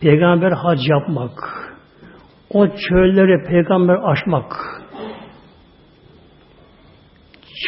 [0.00, 1.32] peygamber hac yapmak,
[2.50, 4.52] o çölleri peygamber aşmak.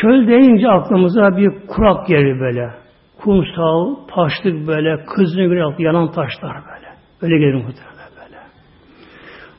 [0.01, 2.86] Çöl deyince aklımıza bir kurak yeri böyle.
[3.27, 6.87] Kumsal, taşlık böyle, kızın güne yanan taşlar böyle.
[7.23, 8.39] Öyle gelir muhtemelen böyle.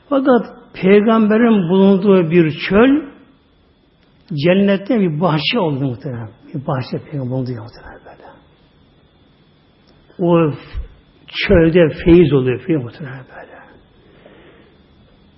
[0.08, 0.46] Fakat
[0.82, 3.02] peygamberin bulunduğu bir çöl
[4.44, 6.30] cennette bir bahçe oldu muhtemelen.
[6.54, 8.28] Bir bahçe peygamber bulundu muhtemelen böyle.
[10.18, 10.52] O
[11.46, 13.58] çölde feyiz oluyor feyiz muhtemelen böyle.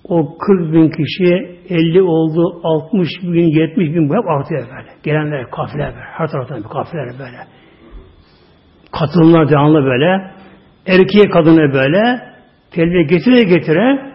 [0.03, 4.89] O 40 bin kişi 50 oldu, 60 bin, 70 bin hep artıyor böyle.
[5.03, 6.05] Gelenler, kafiler böyle.
[6.05, 7.60] Her taraftan bir kafiler böyle.
[8.91, 10.31] Katılımlar devamlı böyle.
[10.85, 12.31] Erkeğe kadına böyle.
[12.71, 14.13] Telbiye getire getire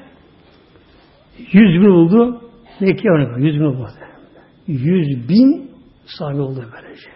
[1.52, 2.40] 100 bin oldu.
[2.80, 3.88] Mekke örnek 100 bin oldu.
[4.66, 5.70] 100 bin
[6.06, 7.08] sahibi oldu böylece.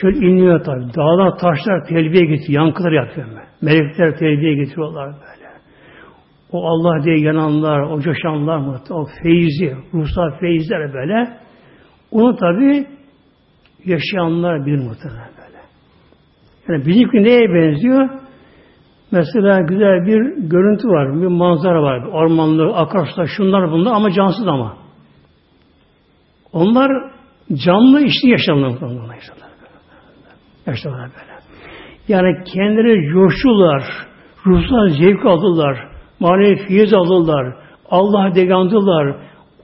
[0.00, 0.94] Şöyle inmiyor tabi.
[0.94, 2.64] Dağlar, taşlar telbiye getiriyor.
[2.64, 3.26] Yankılar yapıyor.
[3.62, 5.46] Melekler telbiye getiriyorlar böyle.
[6.52, 8.80] O Allah diye yananlar, o coşanlar?
[8.90, 11.38] O feyzi, ruhsal feyizler böyle.
[12.10, 12.86] Onu tabi
[13.84, 15.35] yaşayanlar bilir muhtemelen böyle.
[16.68, 18.08] Yani bizimki neye benziyor?
[19.10, 22.06] Mesela güzel bir görüntü var, bir manzara var.
[22.06, 24.76] Ormanlı, akarsular, şunlar bunlar ama cansız ama.
[26.52, 26.90] Onlar
[27.66, 28.70] canlı işli yaşamlar.
[30.66, 31.36] Yaşarlar böyle.
[32.08, 33.82] Yani kendileri coşular,
[34.46, 35.88] ruhsal zevk aldılar,
[36.20, 37.54] manevi fiyiz aldılar,
[37.90, 39.16] Allah'a degandılar,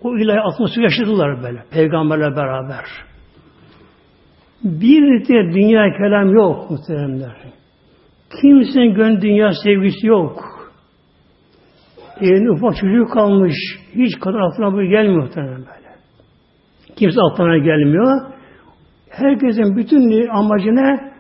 [0.02, 2.84] o ilahi atmosfer yaşadılar böyle, peygamberle beraber.
[4.64, 7.36] Bir de dünya kelam yok muhteremler.
[8.40, 10.52] Kimsenin gönlü dünya sevgisi yok.
[12.20, 13.54] Evinde ufak çocuk kalmış,
[13.94, 15.92] hiç kadar aklına bu gelmiyor muhtemelen böyle.
[16.96, 18.20] Kimse aklına gelmiyor.
[19.08, 21.12] Herkesin bütün amacı ne?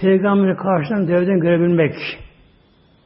[0.00, 1.94] Peygamberi karşıdan devden görebilmek.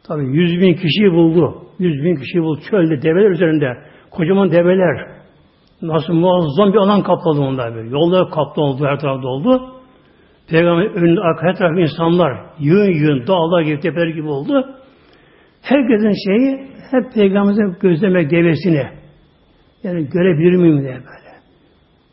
[0.08, 1.62] Tabi yüz bin kişiyi buldu.
[1.78, 2.60] Yüz bin kişiyi buldu.
[2.70, 3.78] Çölde, develer üzerinde.
[4.10, 5.19] Kocaman develer.
[5.82, 7.90] Nasıl muazzam bir alan kapladı onlar böyle.
[7.90, 9.72] Yollar kaplı oldu, her tarafta oldu.
[10.48, 12.46] Peygamber önünde, her tarafı insanlar.
[12.58, 14.64] Yığın yığın, dağlar gibi, tepeler gibi oldu.
[15.62, 18.86] Herkesin şeyi hep Peygamber'in gözlemek devesini.
[19.82, 21.30] Yani görebilir miyim diye böyle.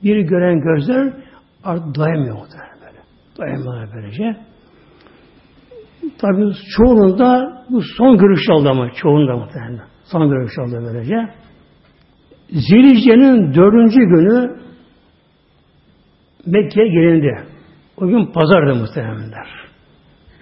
[0.03, 1.13] Biri gören gözler
[1.63, 2.97] artık muhtemelen böyle.
[3.37, 4.37] Dayanmıyorlar böylece.
[6.17, 9.85] Tabi çoğununda bu son görüş oldu ama çoğunda muhtemelen.
[10.03, 11.29] Son görüş oldu böylece.
[12.49, 14.57] Zilhicce'nin dördüncü günü
[16.45, 17.43] Mekke'ye gelindi.
[17.97, 19.47] O gün pazardı muhtemelenler.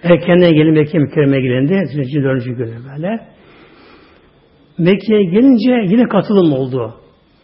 [0.02, 1.86] Erkenden gelin Mekke'ye mükerreme gelindi.
[1.86, 3.26] Zilhicce'nin dördüncü günü böyle.
[4.78, 6.94] Mekke'ye gelince yine katılım oldu.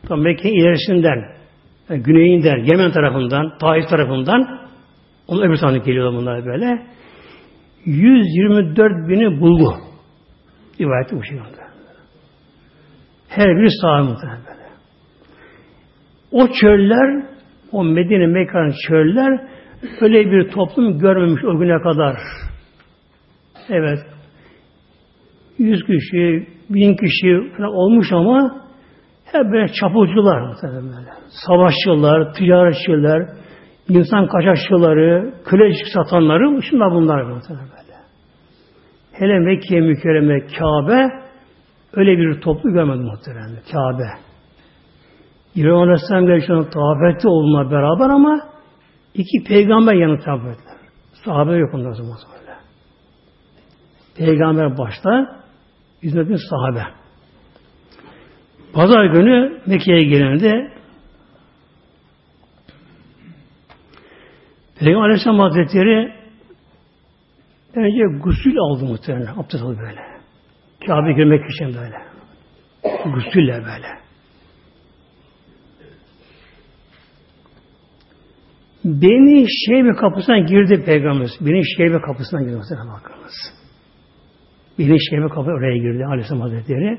[0.09, 1.25] Tam Mekke ilerisinden,
[1.91, 4.61] yani güneyinden, Yemen tarafından, Taif tarafından
[5.29, 6.87] onun öbür tarafına geliyorlar bunlar böyle.
[7.85, 9.75] 124 bini buldu.
[10.81, 11.62] Rivayeti bu şekilde.
[13.35, 14.63] Her biri sahibi böyle.
[16.31, 17.27] O çöller,
[17.73, 19.41] o Medine Mekke'nin çöller
[20.01, 22.17] öyle bir toplum görmemiş o güne kadar.
[23.69, 23.99] Evet.
[25.59, 28.63] Yüz kişi, bin kişi falan olmuş ama
[29.25, 31.05] hep böyle çapulcular muhtemelen.
[31.47, 33.29] Savaşçılar, ticaretçiler,
[33.89, 37.69] insan kaçakçıları, kölecik satanları, şunlar bunlar muhtemelen.
[39.13, 41.22] Hele Mekke mükerreme Kabe
[41.93, 43.59] öyle bir toplu görmedim muhtemelen.
[43.73, 44.09] Kabe.
[45.55, 48.41] İbrahim Aleyhisselam gerçekten tavafette olma beraber ama
[49.15, 50.77] iki peygamber yanı tavaf ettiler.
[51.25, 52.57] Sahabe yok ondan böyle.
[54.17, 55.43] Peygamber başta
[56.03, 56.83] hizmetin sahabe.
[58.73, 60.73] Pazar günü Mekke'ye gelende
[64.79, 66.13] Peygamber Aleyhisselam Hazretleri
[67.75, 69.35] önce gusül aldı muhtemelen.
[69.37, 70.12] Abdest aldı böyle.
[70.87, 71.97] Kabe girmek için böyle.
[73.15, 74.03] Gusülle böyle.
[78.85, 81.29] Beni Şeybe kapısına girdi Peygamber.
[81.41, 82.61] Beni Şeybe kapısına girdi.
[82.71, 83.33] Bakınız.
[84.79, 86.99] Beni Şeybe kapı oraya girdi Aleyhisselam Hazretleri.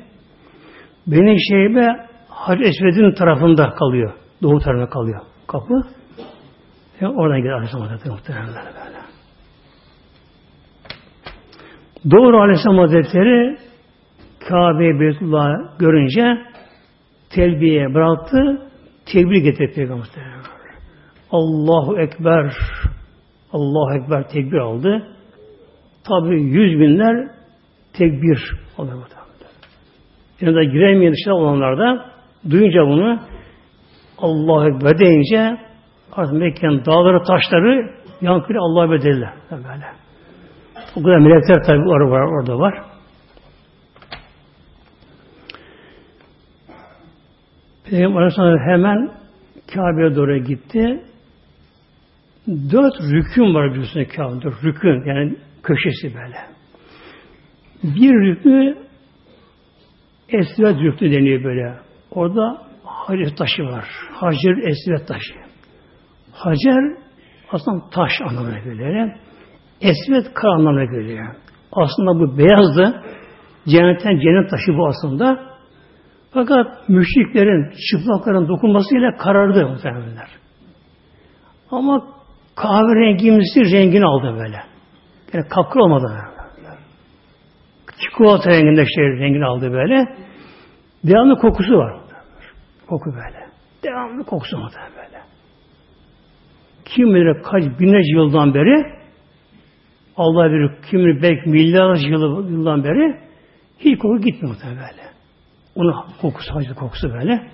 [1.08, 1.88] Beni Şeybe
[2.30, 4.14] Hac Esved'in tarafında kalıyor.
[4.42, 5.74] Doğu tarafında kalıyor kapı.
[7.02, 8.98] Yani oradan gider Aleyhisselam Hazretleri muhtemelen böyle.
[12.12, 13.58] Doğru Aleyhisselam Hazretleri
[14.50, 16.38] Kabe Beytullah görünce
[17.30, 18.62] telbiye bıraktı,
[19.06, 20.08] tekbir getirdi Peygamber.
[21.32, 22.54] Allahu Ekber,
[23.54, 25.08] Allahu Ekber tekbir aldı.
[26.04, 27.28] Tabi yüz binler
[27.94, 28.92] tekbir aldı.
[30.42, 32.06] Yanında giremeyen dışarı olanlar da
[32.50, 33.20] duyunca bunu
[34.18, 35.58] Allahu Ekber deyince
[36.12, 37.90] artık Mekke'nin dağları, taşları
[38.22, 39.34] yankıyla Allah'a bedeldiler.
[39.52, 39.86] Böyle.
[40.96, 42.22] O kadar melekler tabi orada var.
[42.22, 42.93] Orada var.
[47.94, 49.12] Peygamber Aleyhisselam hemen
[49.74, 51.04] Kabe'ye doğru gitti.
[52.48, 54.42] Dört rükün var biliyorsunuz Kabe'de.
[54.42, 56.38] Dört rükün yani köşesi böyle.
[57.84, 58.78] Bir rükü
[60.30, 61.76] Esvet rüknü deniyor böyle.
[62.12, 63.86] Orada Hacer taşı var.
[64.12, 65.34] Hacer Esvet taşı.
[66.32, 66.98] Hacer
[67.52, 69.12] aslında taş anlamına geliyor.
[69.82, 71.36] Esvet kar anlamına geliyor.
[71.72, 73.04] Aslında bu beyazdı.
[73.68, 75.53] Cennetten cennet taşı bu aslında.
[76.34, 80.28] Fakat müşriklerin, çıplakların dokunmasıyla karardı muhtemelenler.
[81.72, 82.06] Ama
[82.56, 84.58] kahverengimsi rengini aldı böyle.
[85.34, 86.12] Yani kapkır olmadı.
[88.00, 90.06] Çikolata renginde şey rengini aldı böyle.
[91.04, 92.00] Devamlı kokusu var.
[92.88, 93.48] Koku böyle.
[93.84, 95.24] Devamlı kokusu var böyle.
[96.86, 99.04] Kim bilir kaç binlerce yıldan beri
[100.18, 103.20] Allah bilir kim bilir belki milyarlarca yıldan beri
[103.80, 105.03] hiç koku gitmiyor böyle.
[105.76, 107.52] Onun kokusu, hacı kokusu böyle.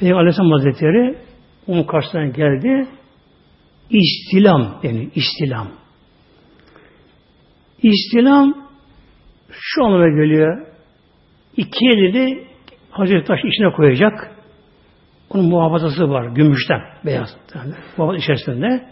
[0.00, 1.18] Peygamber Aleyhisselam Hazretleri
[1.66, 2.88] onun karşısına geldi.
[3.90, 5.68] İstilam yani istilam.
[7.82, 8.54] İstilam
[9.50, 10.66] şu anlama geliyor.
[11.56, 12.46] İki elini
[12.90, 14.30] Hazreti Taş içine koyacak.
[15.30, 16.26] Onun muhafazası var.
[16.26, 16.80] Gümüşten.
[17.06, 17.36] Beyaz.
[17.54, 18.90] Yani, muhafaza içerisinde.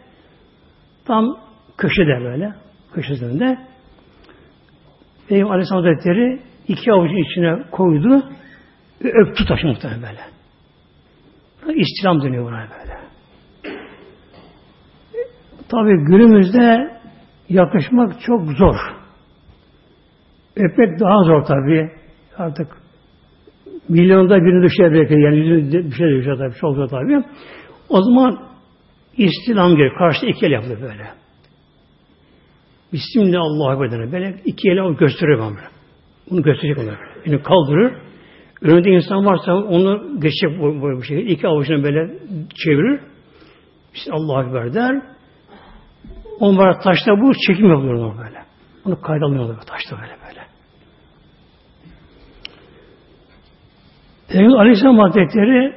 [1.05, 1.39] Tam
[1.79, 2.55] köşede böyle.
[2.95, 3.59] Köşesinde.
[5.29, 8.23] Peygamber Aleyhisselam Hazretleri iki avucun içine koydu
[9.05, 11.81] ve öptü taşı muhtemelen böyle.
[11.81, 12.99] İstilam deniyor buna böyle.
[15.69, 16.99] Tabi günümüzde
[17.49, 18.77] yakışmak çok zor.
[20.57, 21.91] Öpmek daha zor tabi.
[22.37, 22.67] Artık
[23.89, 25.15] milyonda birini düşer belki.
[25.15, 26.55] Yani yüzünü bir şey düşer tabi.
[26.61, 27.25] Çok zor tabi.
[27.89, 28.39] O zaman
[29.17, 29.99] istilam gerekiyor.
[29.99, 31.09] Karşıda iki el yapılır böyle.
[32.93, 34.13] Bismillah Allah'a bedene.
[34.13, 35.78] Böyle iki eli gösteriyor bana.
[36.31, 36.99] Bunu gösterecek onlar.
[37.27, 37.93] Yani kaldırır.
[38.63, 41.31] Önünde insan varsa onu geçecek bu, bu şekilde.
[41.31, 42.19] İki avucunu böyle
[42.65, 43.01] çevirir.
[43.95, 45.03] İşte Allah'a Ekber der.
[46.41, 48.43] Onlara taşta bu çekim yapıyorlar böyle.
[48.85, 50.41] Bunu kaydalıyorlar taşta böyle böyle.
[54.29, 55.75] Peygamber Aleyhisselam Hazretleri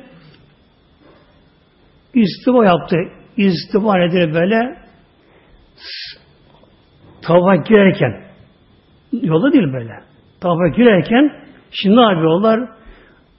[2.13, 2.97] istiva yaptı.
[3.37, 4.81] İstiva nedir böyle?
[7.21, 8.23] Tava girerken
[9.11, 10.10] yolda değil böyle.
[10.41, 11.31] Tava girerken
[11.71, 12.69] şimdi ne yapıyorlar?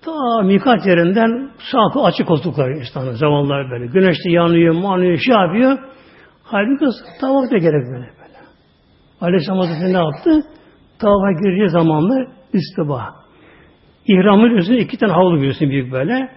[0.05, 3.87] Ta mikat yerinden sağ açık koltuklar insanlar zamanlar böyle.
[3.87, 5.79] Güneş de yanıyor, manıyor, şey yapıyor.
[6.43, 6.85] Halbuki
[7.21, 8.39] tavaf da gerek böyle böyle.
[9.21, 10.49] Aleyhisselam Hazretleri ne yaptı?
[10.99, 13.15] Tavafa gireceği zamanlar istiba.
[14.07, 16.29] İhramın üzerine iki tane havlu biliyorsun büyük böyle.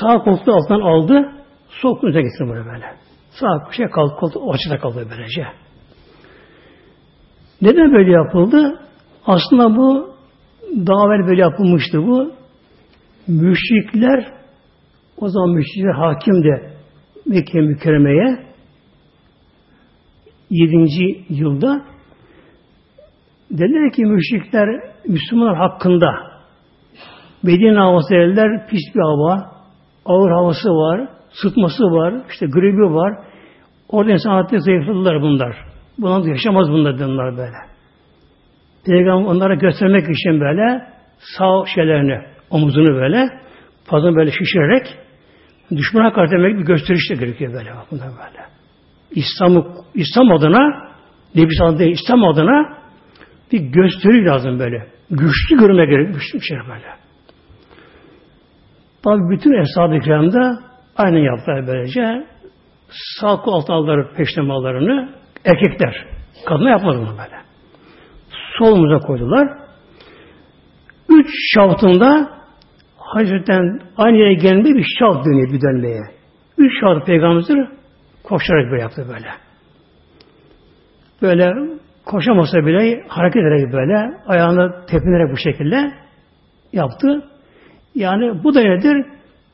[0.00, 1.32] Sağ koltuğu altından aldı.
[1.68, 2.86] Sol koltuğuna getirdi böyle böyle.
[3.30, 5.46] Sağ şey kaldı, koltuğu açıda kaldı böylece.
[7.62, 8.85] Neden böyle yapıldı?
[9.26, 10.14] Aslında bu
[10.86, 12.32] daha evvel böyle yapılmıştı bu.
[13.28, 14.32] Müşrikler
[15.18, 16.76] o zaman müşrikler hakim de
[17.26, 18.46] Mekke mükerremeye
[20.50, 21.24] 7.
[21.28, 21.84] yılda
[23.50, 24.68] dediler ki müşrikler
[25.08, 26.10] Müslümanlar hakkında
[27.42, 29.50] Medine havası derler pis bir hava,
[30.04, 33.18] ağır havası var, sıtması var, işte gribi var.
[33.88, 35.56] Orada insan hatta zayıfladılar bunlar.
[35.98, 37.75] Bunlar yaşamaz bunlar bunlar böyle.
[38.86, 40.86] Peygamber onlara göstermek için böyle
[41.18, 42.20] sağ şeylerini,
[42.50, 43.28] omuzunu böyle
[43.84, 44.86] fazla böyle şişirerek
[45.76, 47.70] düşmana karşı demek bir gösteriş de gerekiyor böyle.
[47.90, 48.44] Bunlar böyle.
[49.10, 50.86] İslam'ı İslam adına
[51.34, 52.78] Nebi Sallallahu değil, İslam adına
[53.52, 54.86] bir gösteri lazım böyle.
[55.10, 56.96] Güçlü görme gerek, güçlü bir şey böyle.
[59.04, 60.58] Tabi bütün Eshab-ı Kiram'da
[60.96, 62.26] aynı yaptılar böylece.
[63.20, 66.06] Sağ kol altı aldılar peştemallarını erkekler.
[66.46, 67.45] Kadına yapmadı bunu böyle.
[68.58, 69.48] Solumuza koydular.
[71.08, 72.36] Üç şaftında
[72.96, 76.02] Hazretten aynı yere gelme bir şaft dönüyor bir dönmeye.
[76.58, 77.68] Üç şaft peygamberimizdir
[78.24, 79.28] koşarak böyle yaptı böyle.
[81.22, 85.92] Böyle koşamasa bile hareket ederek böyle ayağını tepinerek bu şekilde
[86.72, 87.24] yaptı.
[87.94, 89.06] Yani bu da nedir?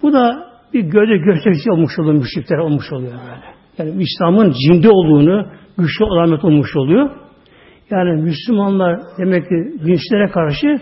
[0.03, 3.55] Bu da bir gövde gösterisi olmuş oluyor, müşrikler olmuş oluyor böyle.
[3.79, 5.47] Yani İslam'ın cinde olduğunu,
[5.79, 7.11] güçlü alamet olmuş oluyor.
[7.93, 10.81] Yani Müslümanlar demek ki dinçlere karşı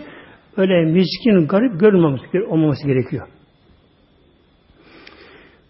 [0.57, 3.27] öyle miskin, garip görülmemesi olmaması gerekiyor.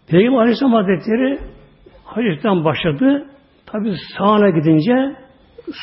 [0.08, 1.38] Peygamber Aleyhisselam Hazretleri
[2.04, 3.26] Hacet'ten başladı.
[3.66, 5.16] Tabi sağına gidince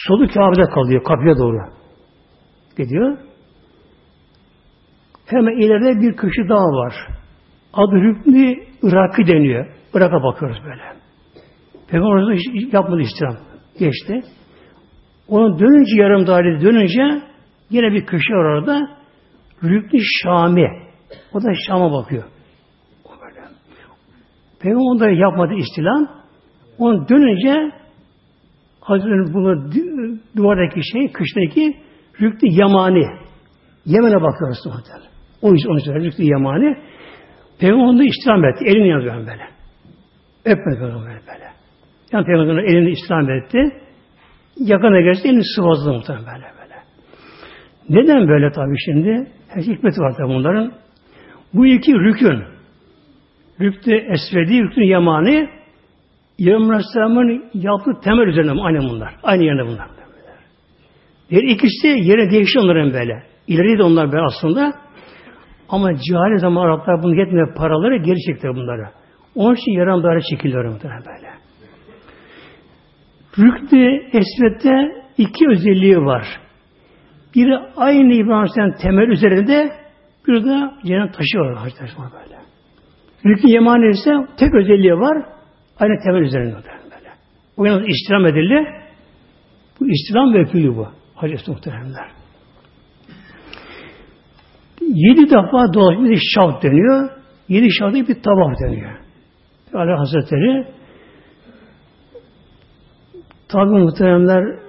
[0.07, 1.57] solu Kabe'de kalıyor, kapıya doğru.
[2.77, 3.17] Gidiyor.
[5.25, 6.93] Hemen ileride bir köşe daha var.
[7.73, 9.65] Adı Rükni Irak'ı deniyor.
[9.93, 10.81] Irak'a bakıyoruz böyle.
[11.87, 13.37] Peygamber orada hiç yapmadı istirham.
[13.79, 14.21] Geçti.
[15.29, 17.21] Onu dönünce yarım daire dönünce
[17.69, 18.89] yine bir köşe var orada.
[19.63, 20.67] Rükni Şami.
[21.33, 22.23] O da Şam'a bakıyor.
[23.05, 23.47] O böyle.
[24.59, 26.07] Peygamber da yapmadı istilam.
[26.77, 27.79] Onu dönünce
[28.81, 29.71] Hazreti bunu
[30.35, 31.77] duvardaki şey, kıştaki
[32.21, 33.05] Rükni Yamani.
[33.85, 35.09] Yemen'e bakıyoruz muhtemelen.
[35.41, 36.05] O yüzden onu söylüyor.
[36.05, 36.77] Rükni Yamani.
[37.59, 38.65] Peygamber onu da istirham etti.
[38.65, 39.47] Elini yazıyor böyle.
[40.45, 41.51] Öpmedi Peygamber böyle.
[42.11, 43.81] Yani Peygamber elini istirham etti.
[44.59, 46.75] Yakına gelirse elini sıvazladı muhtemelen böyle böyle.
[47.89, 49.31] Neden böyle tabi şimdi?
[49.47, 50.73] Her şey hikmeti var tabi bunların.
[51.53, 52.43] Bu iki rükün,
[53.61, 55.49] rüknü esvedi, rüknü yamani,
[56.37, 59.13] İbrahim Aleyhisselam'ın yaptığı temel üzerine aynı bunlar.
[59.23, 59.87] Aynı yerine bunlar.
[61.29, 63.23] Diğer ikisi yere değişti onların böyle.
[63.47, 64.73] İleri de onlar böyle aslında.
[65.69, 68.89] Ama cahil zaman Araplar bunu yetmiyor paraları geri çekti bunları.
[69.35, 71.38] Onun için yaran daire çekiliyor muhtemelen böyle.
[73.39, 76.25] Rüknü Esved'de iki özelliği var.
[77.35, 79.71] Biri aynı İbrahim temel üzerinde
[80.27, 81.51] bir de cennet taşı var.
[81.51, 82.39] Var böyle.
[83.25, 85.25] Rüknü Yemani ise tek özelliği var.
[85.79, 87.09] Aynı temel üzerinde böyle.
[87.57, 88.67] O yalnız iştiram edildi.
[89.79, 90.87] Bu iştiram vekili bu.
[91.15, 92.11] Hacı muhteremler.
[94.81, 97.09] Yedi defa dolaşmış şavt deniyor.
[97.49, 98.99] Yedi şavtı bir tabak deniyor.
[99.73, 100.78] Ali Hazretleri
[103.49, 104.59] tabi muhteremler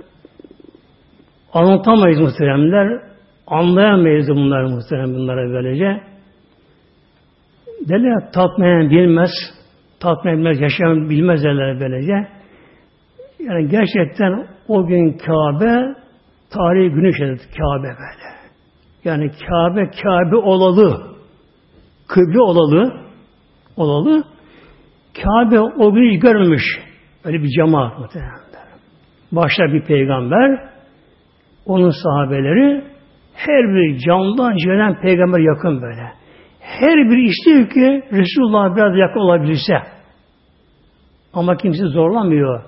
[1.53, 3.03] anlatamayız muhteremler
[3.47, 6.03] anlayamayız bunları muhterem bunlara böylece.
[7.89, 9.31] Derler tatmayan bilmez,
[10.01, 12.28] tatmin etmez, yaşayan bilmez derler böylece.
[13.41, 15.95] Yani gerçekten o gün Kabe
[16.51, 17.16] tarihi güneş
[17.57, 18.31] Kabe böyle.
[19.05, 21.03] Yani Kabe Kabe olalı
[22.09, 22.93] kıble olalı
[23.76, 24.24] olalı
[25.22, 26.62] Kabe o gün hiç görmemiş.
[27.24, 28.49] Öyle bir cemaat muhtemelen.
[29.33, 30.70] Başta bir peygamber
[31.66, 32.85] onun sahabeleri
[33.35, 36.12] her bir candan celen peygamber yakın böyle.
[36.61, 39.74] Her bir istiyor ki Resulullah biraz yakın olabilse.
[41.35, 42.62] Ama kimse zorlamıyor.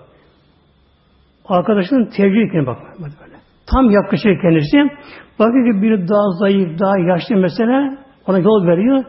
[1.49, 3.37] Arkadaşının tercihine bak böyle.
[3.67, 4.77] Tam yaklaşıyor kendisi.
[5.39, 9.05] Bakıyor ki biri daha zayıf, daha yaşlı mesela ona yol veriyor.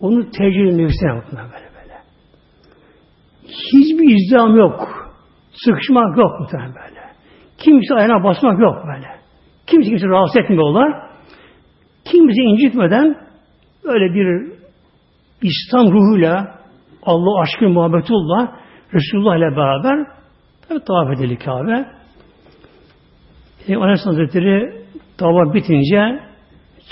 [0.00, 1.94] Onu tercih bakıyor böyle böyle.
[3.46, 5.07] Hiçbir izdiham yok.
[5.64, 7.00] Sıkışmak yok muhtemelen böyle.
[7.58, 9.06] Kimse ayağına basmak yok böyle.
[9.66, 11.08] Kimse kimse rahatsız etmiyorlar.
[12.04, 13.16] Kimse incitmeden
[13.84, 14.52] öyle bir
[15.42, 16.58] İslam ruhuyla
[17.02, 18.52] Allah aşkı muhabbetullah
[18.94, 20.06] Resulullah ile beraber
[20.68, 21.86] tabi tavaf edildi Kabe.
[23.68, 24.84] E, Aleyhisselam Hazretleri
[25.18, 26.20] tavaf bitince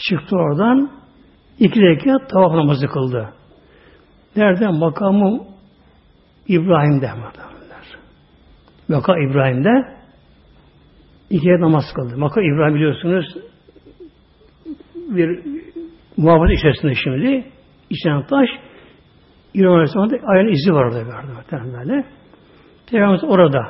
[0.08, 0.90] çıktı oradan
[1.58, 3.32] iki rekat tavaf namazı kıldı.
[4.36, 4.68] Nerede?
[4.68, 5.40] Makamı
[6.48, 7.10] İbrahim'de.
[8.88, 9.96] Maka İbrahim'de
[11.30, 12.16] iki namaz kıldı.
[12.16, 13.36] Maka İbrahim biliyorsunuz
[14.94, 15.40] bir
[16.16, 17.44] muhabbet içerisinde şimdi
[17.90, 18.48] içen taş
[19.54, 20.98] İbrahim Aleyhisselam'da ayağın izi var orada
[21.78, 22.04] böyle.
[22.90, 23.60] Peygamber orada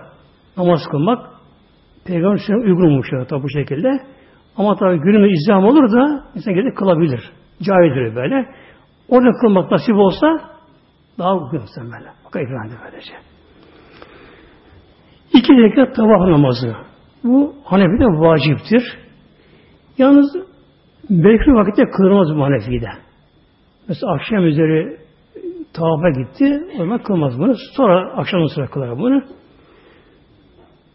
[0.56, 1.36] namaz kılmak
[2.06, 4.00] Peygamber için uygunmuş tabi bu şekilde.
[4.56, 7.32] Ama tabi günümüz izdiham olur da insan gelip kılabilir.
[7.62, 8.46] Caizdir böyle.
[9.08, 10.26] Orada kılmak nasip olsa
[11.18, 12.12] daha uygun böyle.
[12.24, 13.25] Bakın İbrahim'de böylece.
[15.36, 16.76] İki rekat tavaf namazı.
[17.24, 18.98] Bu Hanefi'de vaciptir.
[19.98, 20.36] Yalnız
[21.10, 22.88] belki vakitte kılmaz bu Hanefi'de.
[23.88, 24.96] Mesela akşam üzeri
[25.74, 27.54] tavafa gitti, o zaman kılmaz bunu.
[27.76, 29.22] Sonra akşam sıra kılar bunu.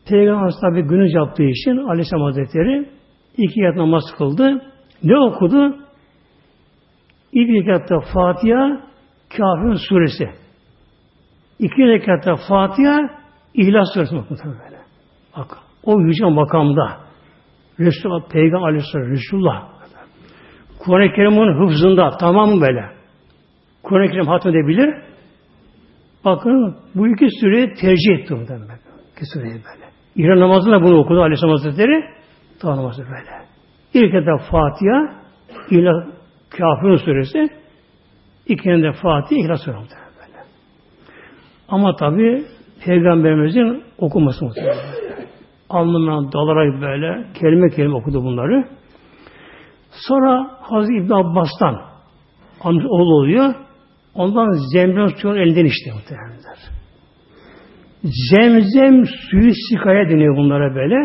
[0.07, 2.89] Peygamber tabi günüz yaptığı için Aleyhisselam Hazretleri
[3.37, 4.61] iki rekat namaz kıldı.
[5.03, 5.75] Ne okudu?
[7.33, 8.81] İlk rekatta Fatiha,
[9.29, 10.29] Kafirun suresi.
[11.59, 13.20] İki rekatta Fatiha,
[13.53, 14.77] İhlas Suresi muhtemelen böyle.
[15.37, 16.97] Bak, o yüce makamda
[17.79, 19.71] Resulullah, Peygamber Aleyhisselam, Resulullah
[20.79, 22.85] Kur'an-ı Kerim'in hıfzında tamam böyle?
[23.83, 24.95] Kur'an-ı Kerim hatmedebilir.
[26.25, 28.79] Bakın bu iki süreyi tercih etti muhtemelen.
[29.15, 29.91] İki süreyi böyle.
[30.15, 32.03] İran namazında bunu okudu Aleyhisselam Hazretleri.
[32.59, 33.45] Tamam namazı böyle.
[33.93, 35.21] İlk etap Fatiha,
[35.69, 36.05] İhlas
[36.49, 37.49] Kafirun suresi,
[38.47, 40.43] ikinci de Fatiha, İhlas suresi böyle.
[41.69, 42.45] Ama tabi
[42.85, 44.77] Peygamberimizin okuması muhtemelen.
[45.69, 48.67] alnından dalarak böyle kelime kelime okudu bunları.
[49.91, 51.81] Sonra Hazreti İbn Abbas'tan
[52.61, 53.53] amca oğlu oluyor.
[54.15, 56.57] Ondan zemzem suyun elinden işte muhtemelenler.
[58.03, 60.95] Zemzem suyu sikaya deniyor bunlara böyle.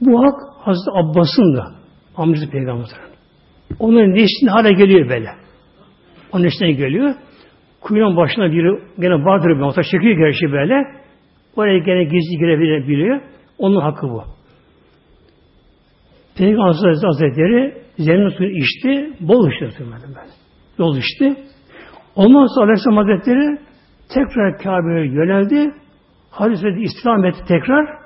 [0.00, 1.64] Bu hak Hazreti Abbas'ın da
[2.16, 2.88] amcası peygamberin.
[3.78, 5.30] Onun neslinde hala geliyor böyle.
[6.32, 7.14] Onun nesline geliyor.
[7.80, 10.74] Kuyunun başına biri gene vardır bir orta çekiyor gerçi böyle.
[11.56, 13.20] Oraya gene gizli girebiliyor.
[13.58, 14.22] Onun hakkı bu.
[16.38, 19.84] Peygamber Hazretleri zemin suyu içti, bol içti.
[20.78, 21.36] Yol içti.
[22.16, 23.58] Ondan sonra Aleyhisselam Hazretleri
[24.14, 25.74] tekrar Kabe'ye yöneldi.
[26.30, 27.98] Hazreti İslam etti tekrar.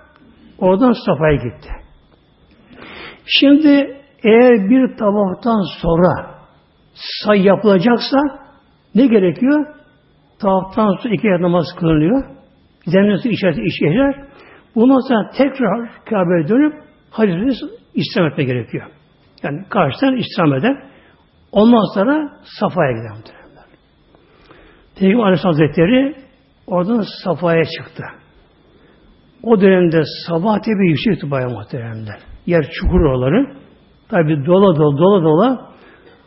[0.59, 1.69] Oradan Safa'ya gitti.
[3.27, 6.35] Şimdi eğer bir tavaftan sonra
[6.95, 8.19] say yapılacaksa
[8.95, 9.67] ne gerekiyor?
[10.41, 12.25] Tavaftan sonra iki namaz kılınıyor.
[12.87, 14.25] Zemine su içerisi içecekler.
[14.75, 16.75] Bundan sonra tekrar Kabe'ye dönüp
[17.11, 18.87] Hazreti İslam etme gerekiyor.
[19.43, 20.77] Yani karşıdan İslam eder.
[21.53, 22.29] Ondan sonra
[22.61, 23.43] Safa'ya gider.
[24.99, 26.15] Peygamber Aleyhisselam Hazretleri
[26.67, 28.05] oradan Safa'ya çıktı.
[29.43, 32.19] O dönemde sabah tepe yüksekti bayağı muhteremler.
[32.47, 33.57] Yer çukur oraları.
[34.09, 35.72] Tabi dola dola dola dola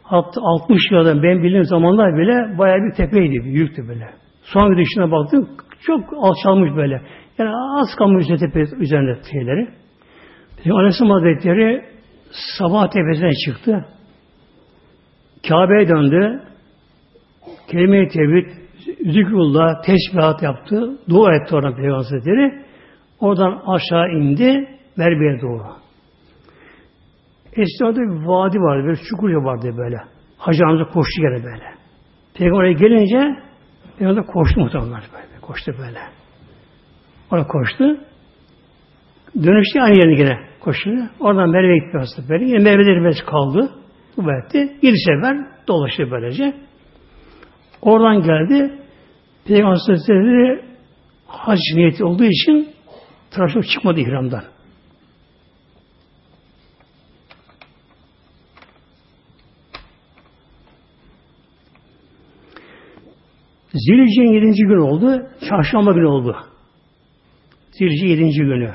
[0.10, 4.10] 60 yıldan ben bildiğim zamanlar bile bayağı bir tepeydi, büyüktü böyle.
[4.44, 5.50] Son gidişine baktım
[5.86, 7.02] çok alçalmış böyle.
[7.38, 9.68] Yani az kalmış tepe üzerinde şeyleri.
[10.72, 11.86] Aleyhisselam Hazretleri
[12.60, 13.86] sabah tepesine çıktı.
[15.48, 16.42] Kabe'ye döndü.
[17.72, 18.48] Kelime-i tevhid,
[19.14, 20.98] zikrullah, tesbihat yaptı.
[21.10, 22.66] Dua etti oradan Peygamber Hazretleri.
[23.20, 24.68] Oradan aşağı indi.
[24.98, 25.85] Merbe'ye doğru.
[27.58, 28.88] Esnada bir vadi vardı.
[28.88, 29.98] Böyle çukur vardı böyle.
[30.38, 31.64] Hacı Hamza koştu gene böyle.
[32.34, 33.42] Peygamber'e gelince
[33.98, 35.42] Peygamber koştu muhtemelen böyle.
[35.42, 36.00] Koştu böyle.
[37.32, 37.98] Orada koştu.
[39.44, 40.90] Dönüştü aynı yerine gene koştu.
[41.20, 42.46] Oradan Merve'ye gitti aslında böyle.
[42.46, 43.72] Yine Merve'de biraz kaldı.
[44.18, 44.78] Bu etti.
[44.82, 45.38] Yedi sefer
[45.68, 46.54] dolaştı böylece.
[47.82, 48.80] Oradan geldi.
[49.48, 50.62] Peygamber Hazretleri
[51.28, 52.70] hac niyeti olduğu için
[53.32, 54.44] tıraşlık çıkmadı ihramdan.
[63.76, 65.28] Zilhicce'nin yedinci gün oldu.
[65.50, 66.36] Çarşamba günü oldu.
[67.72, 68.72] Zilhicce yedinci günü.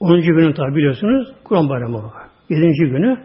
[0.00, 2.28] Onuncu günü tabi biliyorsunuz Kur'an bayramı var.
[2.50, 3.18] Yedinci günü.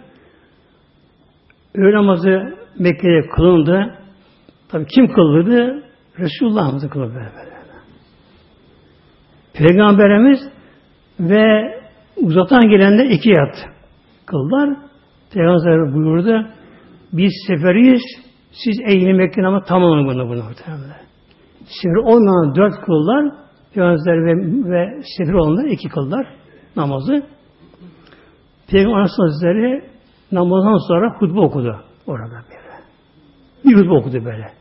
[1.75, 3.99] Öğle namazı Mekke'de kılındı.
[4.69, 5.83] Tabi kim kıldırdı?
[6.19, 7.53] Resulullah'ımızı kıldı böyle.
[9.53, 10.39] Peygamberimiz
[11.19, 11.45] ve
[12.17, 13.69] uzaktan gelenler iki yat
[14.25, 14.77] kıldılar.
[15.33, 16.47] Peygamber buyurdu.
[17.13, 18.01] Biz seferiyiz.
[18.51, 20.43] Siz ehli Mekke namazı tamamlayın bunu bunu.
[21.81, 23.43] Sefer olmayan dört kıllar
[23.73, 24.35] Peygamber ve,
[24.71, 26.27] ve sefer olanlar iki kıllar
[26.75, 27.23] namazı.
[28.67, 29.83] Peygamber Hazretleri
[30.31, 32.73] namazdan sonra hutbe okudu orada böyle.
[33.65, 34.51] Bir hutbe okudu böyle.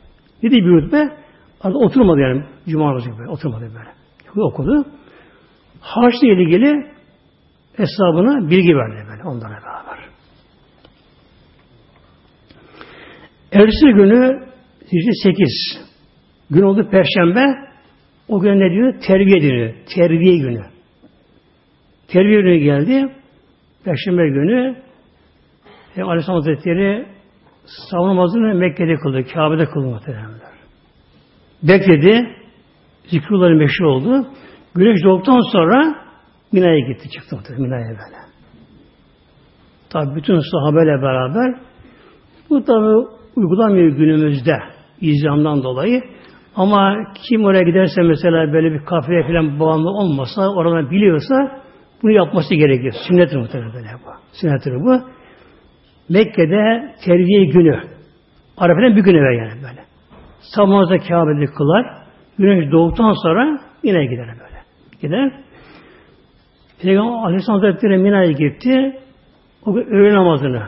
[0.42, 1.16] Ne diye bir hutbe?
[1.60, 2.44] Arada oturmadı yani.
[2.68, 3.28] Cuma namazı gibi.
[3.28, 3.90] Oturmadı böyle.
[4.26, 4.84] Hutbe okudu.
[5.80, 6.92] Haçla ilgili
[7.76, 9.98] hesabına bilgi verdi böyle onlara beraber.
[13.52, 14.48] Ertesi günü
[14.92, 15.91] işte 8
[16.52, 17.44] gün oldu Perşembe
[18.28, 18.94] o gün ne diyor?
[19.06, 19.74] Terbiye günü.
[19.94, 20.64] Terbiye günü.
[22.08, 23.12] Terbiye günü geldi.
[23.84, 24.76] Perşembe günü
[25.94, 27.06] Peygamber Aleyhisselam Hazretleri
[27.90, 29.24] sabah namazını Mekke'de kıldı.
[29.34, 30.52] Kabe'de kıldı muhtemelenler.
[31.62, 32.36] Bekledi.
[33.06, 34.26] Zikrullah'ın meşhur oldu.
[34.74, 35.94] Güneş doğduktan sonra
[36.52, 37.10] Mina'ya gitti.
[37.10, 38.22] Çıktı Mina'ya böyle.
[39.90, 41.60] Tabi bütün sahabeyle beraber
[42.50, 44.58] bu tabi uygulanmıyor günümüzde
[45.00, 46.02] izamdan dolayı.
[46.56, 46.96] Ama
[47.28, 51.62] kim oraya giderse mesela böyle bir kafeye falan bağımlı olmasa, oradan biliyorsa
[52.02, 52.94] bunu yapması gerekiyor.
[53.08, 54.10] Sünnettir muhtemelen böyle bu.
[54.32, 55.00] Sünnettir bu.
[56.08, 57.82] Mekke'de terbiye günü.
[58.56, 59.84] Arafa'dan bir gün evvel yani böyle.
[60.40, 61.86] Sabahınızda Kabe'de kılar.
[62.38, 64.62] Güneş doğduktan sonra yine gider böyle.
[65.02, 65.32] Gider.
[66.82, 69.00] Peygamber Aleyhisselam Hazretleri Mina'ya gitti.
[69.66, 70.62] O öğle namazını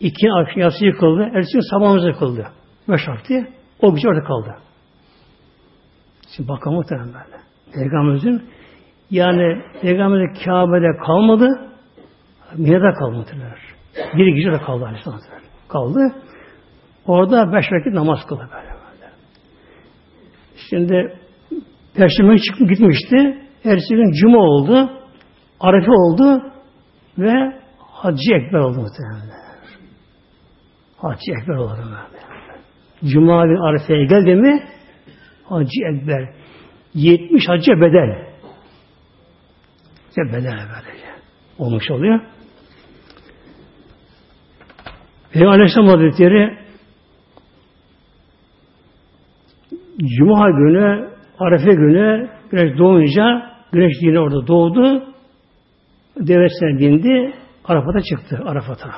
[0.00, 1.22] iki akşam yatsıyı kıldı.
[1.22, 2.46] Ertesi sabahımızı kıldı.
[2.88, 3.46] Beş vakti.
[3.80, 4.54] O gece orada kaldı.
[6.36, 7.36] Şimdi bakalım muhtemelen böyle.
[7.74, 8.42] Peygamberimizin
[9.10, 11.48] yani Peygamberimizin Kabe'de kalmadı.
[12.56, 13.30] Mina'da kalmadı.
[14.16, 15.20] Bir gece de kaldı Aleyhisselam
[15.68, 16.00] Kaldı.
[17.06, 18.68] Orada beş vakit namaz kıldı böyle.
[18.68, 19.12] böyle.
[20.70, 21.18] Şimdi
[21.94, 23.38] Perşembe çıkıp gitmişti.
[23.64, 24.90] Ertesi gün Cuma oldu.
[25.60, 26.52] Arefe oldu
[27.18, 29.34] ve Hacı Ekber oldu muhtemelen.
[30.96, 33.12] Hacı Ekber oldu böyle.
[33.12, 34.73] Cuma gün Arefe'ye geldi mi
[35.54, 36.28] Hacı Ekber
[36.94, 38.26] 70 hacı bedel.
[40.08, 41.06] İşte bedene böylece.
[41.58, 42.20] Olmuş oluyor.
[45.32, 46.58] Peygamber Aleyhisselam Hazretleri
[49.98, 55.14] Cuma günü, Arefe günü güneş doğunca güneş yine orada doğdu.
[56.16, 57.34] Devesine bindi.
[57.64, 58.42] Arafat'a çıktı.
[58.44, 58.90] Arafat'a.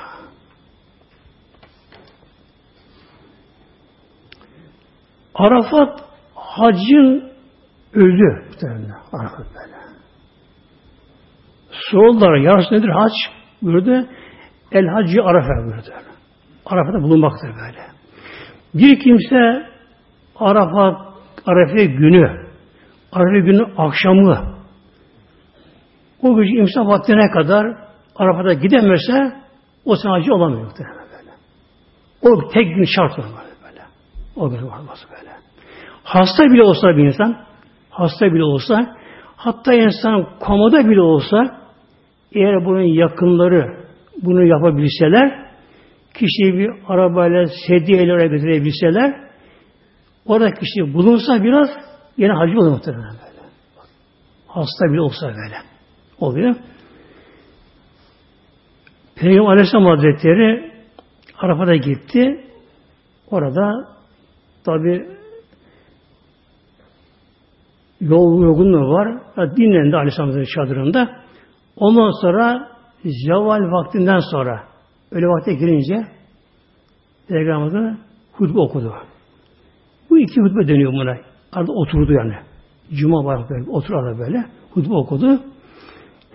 [5.34, 6.05] Arafat
[6.58, 7.32] hacın
[7.94, 8.44] öldü.
[9.12, 9.76] Arafat böyle.
[11.70, 12.36] Soruldular.
[12.36, 13.12] Yarısı nedir hac?
[13.62, 14.06] Buyurdu.
[14.72, 15.90] El hacı Arafa buyurdu.
[16.66, 17.86] Arafat'ta bulunmaktır böyle.
[18.74, 19.66] Bir kimse
[20.36, 21.00] Arafat,
[21.46, 22.46] Arafa günü,
[23.12, 24.56] Arafa günü akşamı
[26.22, 27.66] o gücü imsak vaktine kadar
[28.16, 29.36] Arafat'a gidemezse
[29.84, 31.32] o sen hacı olamıyor böyle.
[32.22, 33.26] O tek gün şart var
[33.64, 33.82] böyle.
[34.36, 35.30] O gün olması böyle.
[36.06, 37.36] Hasta bile olsa bir insan,
[37.90, 38.96] hasta bile olsa,
[39.36, 41.60] hatta insan komada bile olsa,
[42.32, 43.84] eğer bunun yakınları
[44.22, 45.46] bunu yapabilseler,
[46.14, 49.14] kişiyi bir arabayla sedyeyle götürebilseler,
[50.26, 51.68] orada kişi bulunsa biraz
[52.16, 53.48] yine hacı olur muhtemelen böyle.
[54.48, 55.56] Hasta bile olsa böyle.
[56.20, 56.54] Oluyor.
[59.16, 60.72] Peygamber Aleyhisselam Hazretleri
[61.38, 62.44] Arafat'a gitti.
[63.30, 63.72] Orada
[64.64, 65.15] tabi
[68.00, 69.08] yol yorgunluğu var.
[69.56, 71.08] Dinlendi Aleyhisselam Hazretleri çadırında.
[71.76, 72.68] Ondan sonra
[73.04, 74.62] zeval vaktinden sonra
[75.12, 76.06] öyle vakte girince
[77.28, 77.96] Peygamber'de
[78.32, 78.94] hutbe okudu.
[80.10, 81.16] Bu iki hutbe deniyor buna.
[81.52, 82.34] Arada oturdu yani.
[82.94, 83.70] Cuma var böyle.
[83.70, 84.44] Otur arada böyle.
[84.70, 85.40] Hutbe okudu.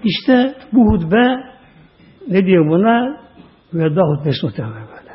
[0.03, 1.43] İşte bu hutbe
[2.29, 3.21] ne diyor buna?
[3.73, 5.11] Veda hutbesi muhtemelen böyle.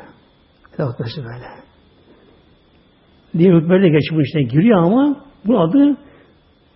[0.73, 1.45] Veda hutbesi böyle.
[3.37, 5.97] Diğer hutbeyle geçmiş işte giriyor ama bu adı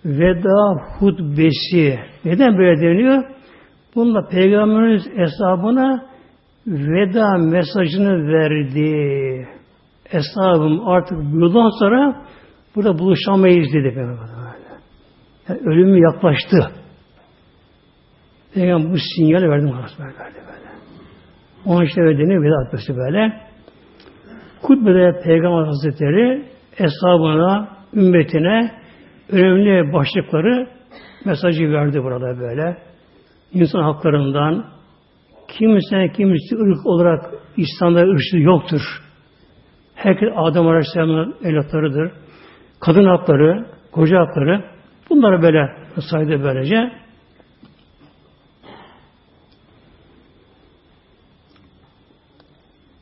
[0.05, 1.99] veda hutbesi.
[2.25, 3.23] Neden böyle deniyor?
[3.95, 6.05] Bununla Peygamberimiz hesabına
[6.67, 9.47] veda mesajını verdi.
[10.11, 12.25] Eshabım artık bundan sonra
[12.75, 14.27] burada buluşamayız dedi Peygamber.
[15.49, 16.71] Yani ölümü yaklaştı.
[18.53, 20.69] Peygamber bu sinyali verdi Hazreti verdi böyle.
[21.65, 23.41] Onun işte verdiğini veda etmesi böyle.
[24.61, 26.45] Kutbede Peygamber Hazretleri
[26.77, 28.80] eshabına, ümmetine
[29.31, 30.67] önemli başlıkları
[31.25, 32.77] mesajı verdi burada böyle.
[33.53, 34.65] İnsan haklarından
[35.47, 38.81] kimse kimse ırk olarak İslam'da ırkçı yoktur.
[39.95, 42.11] Herkes Adem Aleyhisselam'ın evlatlarıdır.
[42.79, 44.63] Kadın hakları, koca hakları
[45.09, 45.69] bunları böyle
[46.09, 46.91] saydı böylece.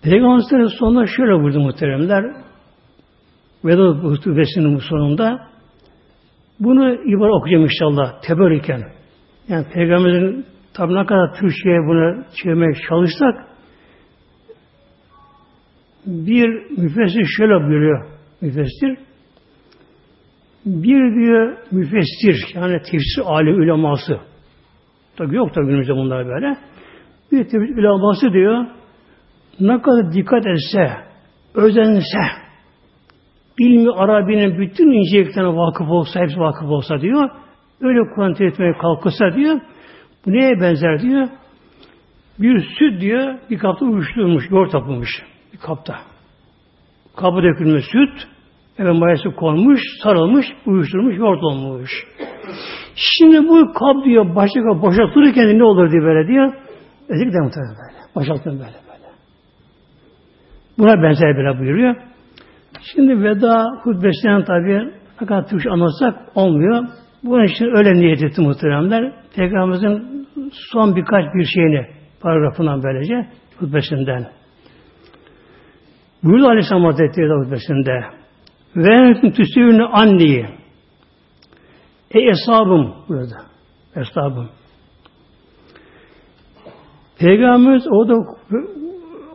[0.01, 2.25] Peygamber sonunda şöyle buyurdu muhteremler.
[3.65, 5.49] Veda hutbesinin bu sonunda
[6.60, 8.82] bunu ibaret okuyacağım inşallah teberrüken.
[9.47, 13.49] Yani Peygamberin tabi ne kadar Türkçe'ye bunu çevirmeye çalışsak
[16.05, 16.47] bir
[16.78, 18.05] müfessir şöyle buyuruyor
[18.41, 18.97] müfessir.
[20.66, 24.20] Bir diyor müfessir yani tefsir alim uleması.
[25.18, 26.57] Tabi yok tabi günümüzde bunlar böyle.
[27.32, 28.66] Bir tefsir uleması diyor
[29.60, 30.93] ne kadar dikkat etse,
[31.55, 32.20] özense,
[33.60, 37.30] ilmi Arabi'nin bütün inceliklerine vakıf olsa, hepsi vakıf olsa diyor,
[37.82, 39.60] öyle Kur'an etmeye kalkırsa diyor,
[40.26, 41.28] bu neye benzer diyor,
[42.39, 45.10] bir süt diyor, bir kapta uyuşturulmuş, yoğurt yapılmış
[45.53, 45.95] bir kapta.
[47.16, 48.28] Kapı dökülmüş süt,
[48.80, 51.91] evet mayası konmuş, sarılmış, uyuşturulmuş, yoğurt olmuş.
[52.95, 56.53] Şimdi bu kap diyor, başka kap boşaltılırken ne olur diye böyle diyor.
[57.10, 57.99] Özellikle muhtemelen böyle.
[58.16, 58.89] Boşaltın böyle.
[60.78, 61.95] Buna benzer böyle buyuruyor.
[62.93, 66.83] Şimdi veda hutbesinden tabi kadar Türkçe anlatsak olmuyor.
[67.23, 69.13] Bunun için öyle niyet etti muhteremler.
[69.35, 70.27] Peygamberimizin
[70.71, 71.87] son birkaç bir şeyini
[72.21, 73.27] paragrafından böylece
[73.59, 74.27] hutbesinden.
[76.23, 78.03] Buyurdu Aleyhisselam Hazretleri hutbesinde
[78.75, 80.45] ve entum tüsüvünü anneyi
[82.11, 83.35] Ey eshabım burada.
[83.95, 84.49] Eshabım.
[87.19, 88.13] Peygamberimiz orada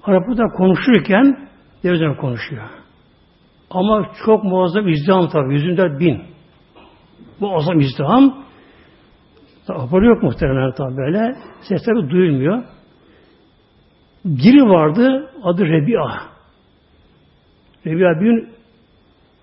[0.02, 1.48] Arap'ta konuşurken
[1.84, 2.83] devletler konuşuyor.
[3.74, 5.54] Ama çok muazzam izdiham tabi.
[5.54, 6.22] Yüzünde bin.
[7.40, 8.44] Muazzam izdiham.
[9.66, 11.36] Haberi yok muhtemelen tabi böyle.
[11.68, 12.64] Sesleri duyulmuyor.
[14.24, 15.30] Biri vardı.
[15.42, 16.20] Adı Rebi'a.
[17.86, 18.48] Rebi'a bin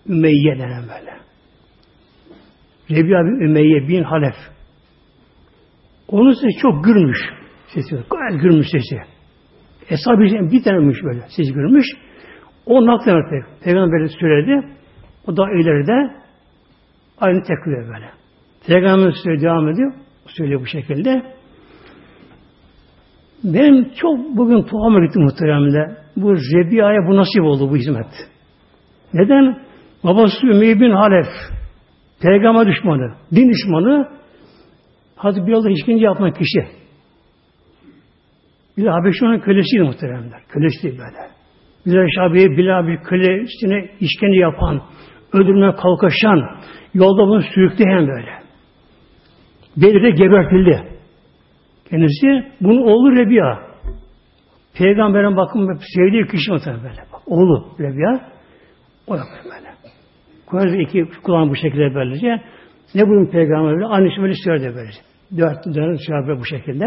[0.10, 1.18] Ümeyye denen böyle.
[2.90, 4.36] Rebi'a bin Ümeyye bin Halef.
[6.08, 7.20] Onun sesi çok gürmüş.
[7.68, 8.96] Sesi gayet gürmüş sesi.
[9.90, 11.22] Eshab bir, bir tanemiş böyle.
[11.36, 11.86] Siz görmüş.
[12.66, 13.45] O naklemedi.
[13.64, 14.68] Peygamber söyledi.
[15.28, 16.16] O da ileride
[17.20, 18.09] aynı tekrar böyle.
[18.68, 19.93] Peygamber söyledi devam ediyor.
[20.28, 21.24] söylüyor bu şekilde.
[23.43, 25.97] Benim çok bugün tuhafıma gitti muhteremle.
[26.18, 28.30] Bu Rebia'ya bu nasip oldu bu hizmet.
[29.14, 29.62] Neden?
[30.03, 31.28] Babası Ümeyye bin Halef,
[32.22, 34.09] peygamber düşmanı, din düşmanı,
[35.16, 36.68] Hazreti Bilal'da işkence yapan kişi.
[38.78, 40.41] Bir de Habeşi'nin kölesiydi muhteremler.
[40.49, 41.41] Kölesiydi böyle.
[41.86, 44.82] Bilal Şabi'ye Bilal bir kölesine işkence yapan,
[45.34, 46.60] öldürmeye kalkaşan,
[46.94, 48.42] yolda bunu sürükleyen böyle.
[49.78, 50.84] Bedir'de gebertildi.
[51.90, 52.28] Kendisi
[52.62, 53.60] bunun oğlu Rebiya.
[54.78, 57.02] Peygamberin bakın sevdiği kişi muhtemelen böyle.
[57.14, 58.30] Bak, oğlu Rebiya.
[59.08, 59.72] O da böyle.
[60.46, 62.42] Kur'an'da iki kulağın bu şekilde böylece.
[62.96, 63.86] Ne bunun peygamber böyle?
[63.86, 65.00] Annesi böyle söyledi böylece.
[65.38, 66.86] Dört dönem söyledi bu şekilde.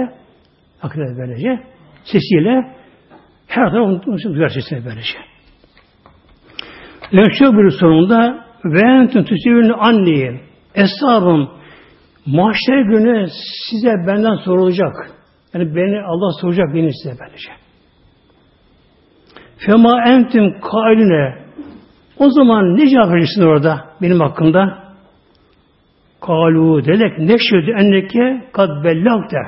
[0.83, 1.63] Akıllı böylece.
[2.05, 2.75] Sesiyle
[3.47, 5.19] her taraf onu duyar sesini böylece.
[7.13, 10.41] Önşe bir sonunda ve entüm tüsivünü anneyi
[10.75, 11.51] eshabım
[12.27, 13.27] mahşer günü
[13.71, 15.11] size benden sorulacak.
[15.55, 17.51] Yani beni Allah soracak beni size böylece.
[19.59, 21.45] Fema entüm kailine
[22.19, 24.85] o zaman ne cevap verirsin orada benim hakkında?
[26.21, 29.39] Kalu delek neşhedü enneke kad bellagte.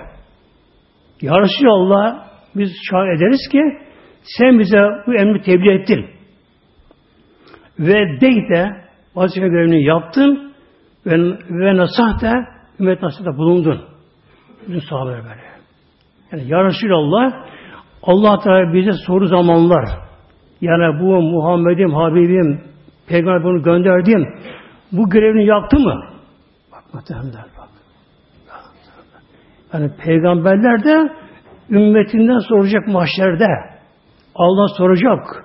[1.21, 2.27] Ya Resulallah
[2.57, 3.86] biz şahit ederiz ki
[4.27, 6.07] sen bize bu emri tebliğ ettin.
[7.79, 10.53] Ve deyte vazife görevini yaptın
[11.07, 11.19] ve,
[11.51, 12.33] ve nasahte
[12.81, 13.81] ümmet nasihatte bulundun.
[14.69, 15.47] Bütün sahabeler böyle.
[16.33, 17.33] Yani Ya Resulallah
[18.03, 19.85] Allah Teala bize soru zamanlar
[20.61, 22.61] yani bu Muhammed'im, Habibim,
[23.07, 24.27] Peygamber bunu gönderdim.
[24.93, 26.05] Bu görevini yaptı mı?
[26.73, 27.69] Bak muhtemelenler bak.
[29.73, 31.13] Yani peygamberler de
[31.71, 33.47] ümmetinden soracak mahşerde.
[34.39, 35.45] Allah soracak.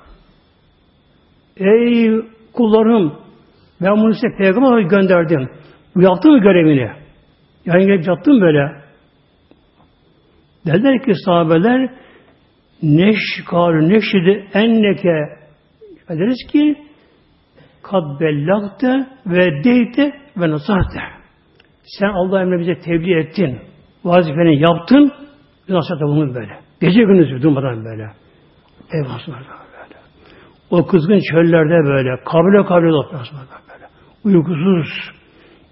[1.58, 2.12] Ey
[2.54, 3.14] kullarım
[3.82, 5.50] ben bunu size peygamber gönderdim.
[5.96, 6.92] Bu yaptı mı görevini?
[7.66, 8.82] Yani gelip yaptın böyle.
[10.66, 11.89] Derler ki sahabeler
[12.84, 15.42] neşkar neşidi enneke
[16.10, 16.76] deriz ki
[17.84, 21.00] kad bellagte ve deyte ve nasahte.
[21.84, 23.60] Sen Allah emri bize tebliğ ettin.
[24.04, 25.12] Vazifeni yaptın.
[25.70, 26.60] Nasihatte bulundun böyle.
[26.82, 28.20] Gece gündüz durmadan böyle.
[28.94, 29.46] Eyvah böyle.
[30.70, 32.24] O kızgın çöllerde böyle.
[32.26, 33.39] Kabile kabile toplasında
[33.70, 33.88] böyle.
[34.24, 35.12] Uykusuz.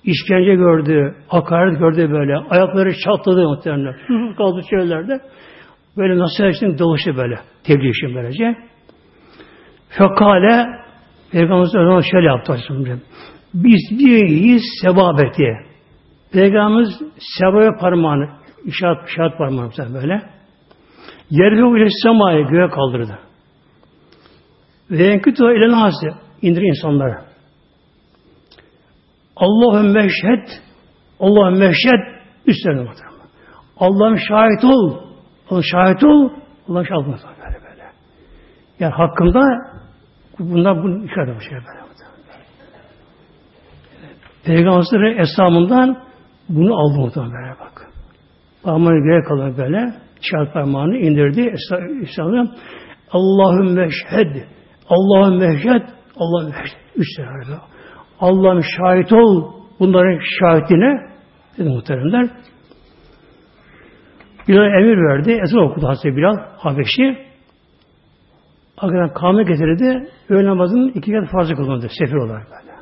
[0.03, 1.15] işkence gördü.
[1.27, 2.37] Hakaret gördü böyle.
[2.37, 3.93] Ayakları çatladı muhtemelen.
[4.07, 5.19] Susuz kaldı çöllerde.
[5.97, 7.39] Böyle nasihat için dolaştı böyle.
[7.63, 8.55] Tebliğ için böylece.
[9.89, 10.79] Fekale
[11.31, 12.57] Peygamberimiz o zaman şöyle yaptı.
[13.53, 15.57] Biz bir his sebabeti.
[16.33, 17.01] Peygamberimiz
[17.39, 18.29] sebaya parmağını
[18.65, 20.21] işaret, işaret parmağını böyle.
[21.29, 23.19] Yerbe ile semaya göğe kaldırdı.
[24.91, 26.07] Ve enkütü ile nasi
[26.41, 27.25] indir insanlara.
[29.35, 30.47] Allah'ın meşhed
[31.19, 33.19] Allah'ın meşhed üstlerine bakalım.
[33.77, 34.99] Allah'ın şahit ol.
[35.49, 36.29] Allah'ın şahit ol.
[36.69, 37.13] Allah'ın şahit ol.
[37.13, 37.83] Böyle böyle.
[38.79, 39.41] Yani hakkında
[40.39, 41.89] bunlar bunu işaret bir şey böyle.
[44.43, 45.97] Peygamber'in eshamından
[46.49, 47.91] bunu aldı muhtemelen böyle bak.
[48.63, 49.93] Parmağını göğe kalır böyle.
[50.21, 51.53] İşaret parmağını indirdi.
[52.01, 52.51] İslam'ın
[53.11, 54.35] Allah'ın meşhed
[54.89, 55.83] Allah'ın meşhed
[56.17, 56.79] Allah'ın meşhed.
[56.95, 57.19] Üç
[58.19, 61.09] Allah'ın şahit ol bunların şahitine
[61.57, 62.29] dedi muhteremler.
[64.47, 65.39] Bilal emir verdi.
[65.43, 67.17] Ezan okudu Hazreti Bilal Habeşi.
[68.77, 70.09] Arkadan kâme getirdi.
[70.29, 71.87] Öğle namazının iki kez farzı kılındı.
[71.99, 72.75] Sefir olarak böyle.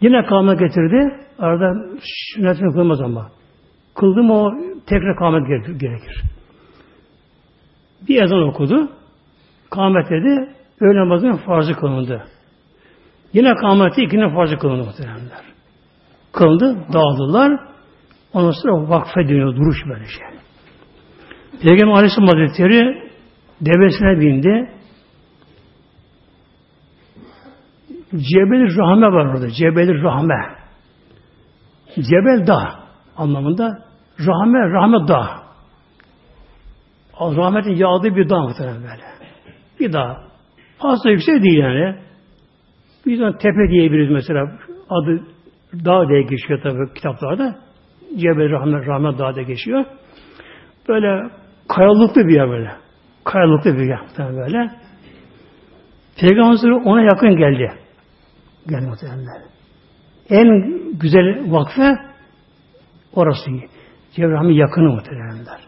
[0.00, 1.20] Yine kâme getirdi.
[1.38, 3.30] Arada sünnetini kılmaz ama.
[3.96, 4.54] Kıldım o
[4.86, 5.46] tekrar kâmet
[5.80, 6.22] gerekir.
[8.08, 8.88] Bir ezan okudu.
[9.70, 10.48] Kâmet dedi.
[10.80, 12.26] Öğle namazının farzı kılındı.
[13.32, 15.44] Yine kâmeti ikinin farzı kılındı muhtemelenler.
[16.32, 17.60] Kılındı, dağıldılar.
[18.32, 20.26] Ondan sonra vakfe dönüyor, duruş böyle şey.
[21.62, 23.10] Peygamber Aleyhisselam Hazretleri
[23.60, 24.70] devesine bindi.
[28.10, 29.50] Cebel Rahme var orada.
[29.50, 30.56] Cebel Rahme.
[31.94, 32.74] Cebel Dağ
[33.16, 33.85] anlamında.
[34.20, 35.46] Rahme, Rahme Dağ.
[37.20, 39.02] Rahmetin yağdığı bir dağ muhtemelen böyle.
[39.80, 40.20] Bir dağ.
[40.78, 41.96] Fazla yüksek değil yani.
[43.06, 44.58] Biz ona tepe diyebiliriz mesela.
[44.90, 45.22] Adı
[45.84, 47.56] dağ diye geçiyor tabi kitaplarda.
[48.16, 49.84] Cebel Rahme, Rahme Dağ diye geçiyor.
[50.88, 51.30] Böyle
[51.68, 52.72] kayalıklı bir yer böyle.
[53.24, 54.70] Kayalıklı bir yer böyle.
[56.20, 57.72] Peygamber ona yakın geldi.
[58.68, 59.42] Geldi muhtemelenler.
[60.30, 61.98] En güzel vakfe
[63.14, 63.50] orası.
[64.16, 65.60] Cebrail'in yakını muhtemelenler.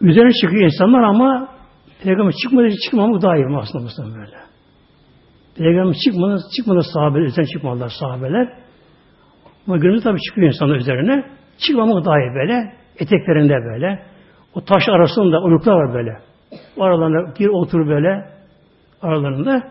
[0.00, 1.48] Üzerine çıkıyor insanlar ama
[2.02, 4.36] Peygamber çıkmadı çıkmamak daha iyi aslında Mustafa böyle.
[5.56, 8.52] Peygamber çıkmadı, çıkmadı sahabeler, üzerine çıkmadılar sahabeler.
[9.66, 11.24] Ama günümüzde tabii çıkıyor insanlar üzerine.
[11.58, 12.72] Çıkmamak daha iyi böyle.
[12.98, 14.02] Eteklerinde böyle.
[14.54, 16.18] O taş arasında uyuklar var böyle.
[16.76, 18.30] O aralarında gir otur böyle
[19.02, 19.62] aralarında.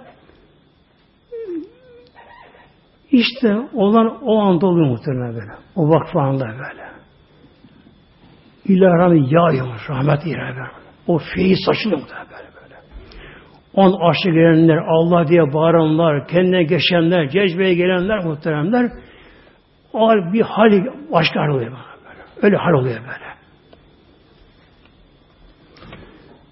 [3.12, 5.52] İşte olan o anda oluyor muhtemelen böyle.
[5.76, 6.87] O vakfı anda böyle.
[8.68, 9.86] İlahi yağıyor.
[9.90, 10.70] Rahmet ilahi.
[11.08, 12.76] O feyiz saçılıyor muhtemelen böyle böyle.
[13.74, 18.92] On aşık gelenler, Allah diye bağıranlar, kendine geçenler, cezbeye gelenler muhteremler
[19.94, 22.24] o bir hali başka hal oluyor böyle.
[22.42, 23.28] Öyle hal oluyor böyle.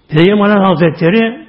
[0.08, 1.46] Peygamber Hazretleri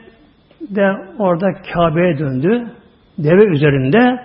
[0.61, 2.71] de orada Kabe'ye döndü.
[3.17, 4.19] Deve üzerinde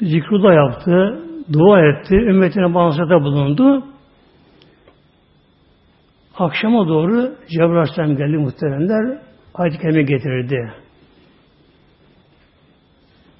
[0.00, 1.22] zikrullah yaptı,
[1.52, 3.84] dua etti, ümmetine bağlantıda bulundu.
[6.38, 9.18] Akşama doğru Cebrail Aleyhisselam geldi muhteremler.
[9.54, 10.72] Ayet-i Kerime getirirdi.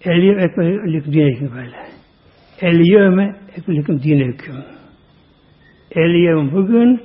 [0.05, 1.77] Eliyem ekmelik dineküm böyle.
[2.61, 4.57] Eliyeme ekmelik dineküm.
[5.91, 7.03] Eliyem bugün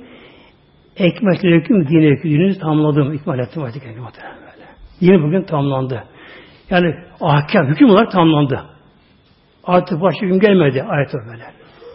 [0.96, 2.30] ekmekleküm dineküm.
[2.30, 3.12] Dininizi tamamladım.
[3.12, 4.66] İkmal ettim ayet-i kerime böyle.
[5.00, 6.04] Yine bugün tamamlandı.
[6.70, 8.60] Yani ahkam, hüküm olarak tamamlandı.
[9.64, 11.44] Artık başka hüküm gelmedi ayet böyle.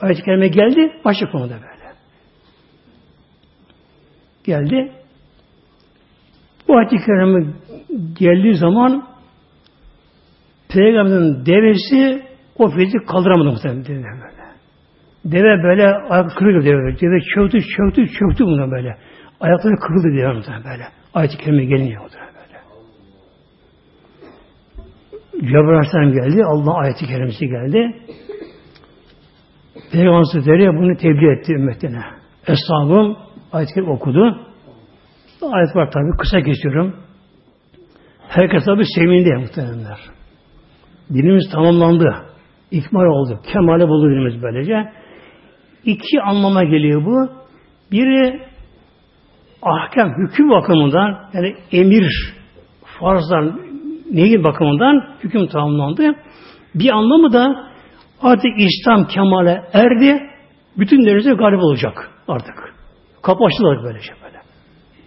[0.01, 1.76] Ayet-i kerime geldi, başka konuda böyle.
[4.47, 4.91] Geldi.
[6.67, 7.53] Bu ayet-i kerime
[8.19, 9.07] geldiği zaman
[10.69, 12.23] Peygamberin devesi
[12.57, 14.37] o fezi kaldıramadı muhtemelen böyle.
[15.25, 16.99] Deve böyle ayak kırıldı deve.
[16.99, 18.97] Deve çöktü, çöktü, çöktü buna böyle.
[19.39, 20.87] Ayakları kırıldı deve muhtemelen böyle.
[21.13, 22.57] Ayet-i kerime gelince muhtemelen böyle.
[25.47, 26.43] Cebrail Aleyhisselam geldi.
[26.45, 27.95] Allah ayeti kerimesi geldi.
[29.91, 32.01] Peygamber Hazretleri bunu tebliğ etti ümmetine.
[32.47, 34.37] Eshabım ayet-i okudu.
[35.41, 36.17] Ayet var tabi.
[36.17, 36.95] Kısa kesiyorum.
[38.27, 39.99] Herkes tabi sevindi muhtemelenler.
[41.13, 42.15] Dinimiz tamamlandı.
[42.71, 43.39] İkmal oldu.
[43.53, 44.91] Kemale buldu dinimiz böylece.
[45.85, 47.29] İki anlama geliyor bu.
[47.91, 48.41] Biri
[49.61, 52.33] ahkam, hüküm bakımından yani emir,
[52.99, 53.45] farzlar,
[54.11, 56.15] neyin bakımından hüküm tamamlandı.
[56.75, 57.69] Bir anlamı da
[58.21, 60.21] artık İslam kemale erdi.
[60.77, 62.66] Bütün denize galip olacak artık.
[63.27, 64.37] Kapı açtılar böylece böyle.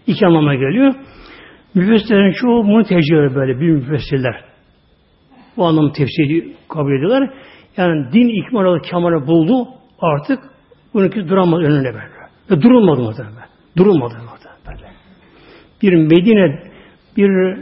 [0.07, 0.95] İki anlama geliyor.
[1.75, 4.45] Müfessirlerin çoğu bunu tecrübe böyle, bir müfessirler.
[5.57, 7.31] Bu anlamı tefsiri kabul ediyorlar.
[7.77, 9.69] Yani din ikmal olarak kemale buldu
[10.01, 10.39] artık
[10.95, 12.11] bununki duramaz önüne böyle.
[12.51, 13.49] Ve durulmadı muhtemelen.
[13.77, 14.93] Durulmadı muhtemelen böyle.
[15.83, 16.63] Bir Medine
[17.17, 17.59] bir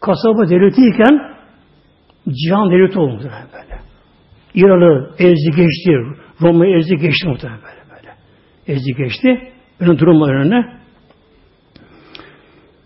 [0.00, 1.36] kasaba devletiyken
[2.28, 3.80] cihan devleti oldu muhtemelen böyle.
[4.54, 5.92] İran'ı ezdi geçti.
[6.40, 7.60] Roma'yı ezdi geçti muhtemelen
[7.90, 8.14] böyle.
[8.66, 9.49] Ezdi geçti.
[9.80, 10.80] Önün durulmadı önüne.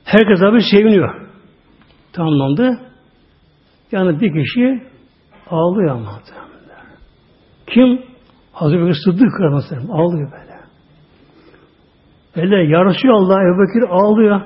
[0.05, 1.29] Herkes abi seviniyor.
[2.13, 2.81] Tamamlandı.
[3.93, 4.83] Yani bir kişi
[5.51, 6.21] ağlıyor ama.
[7.67, 8.03] Kim?
[8.53, 10.55] Hazreti Bekir Sıddık Ramazan ağlıyor böyle.
[12.37, 13.43] Böyle yarışıyor Allah.
[13.43, 14.41] Ebu Bekir ağlıyor.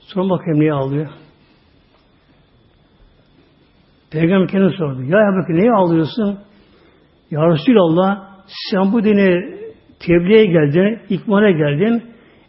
[0.00, 1.08] Sonra bakayım niye ağlıyor?
[4.10, 5.02] Peygamber kendine sordu.
[5.02, 6.38] Ya Ebu Bekir niye ağlıyorsun?
[7.30, 8.28] Ya Resulallah
[8.70, 9.63] sen bu dini
[10.00, 12.02] tebliğe geldin, ikmale geldin.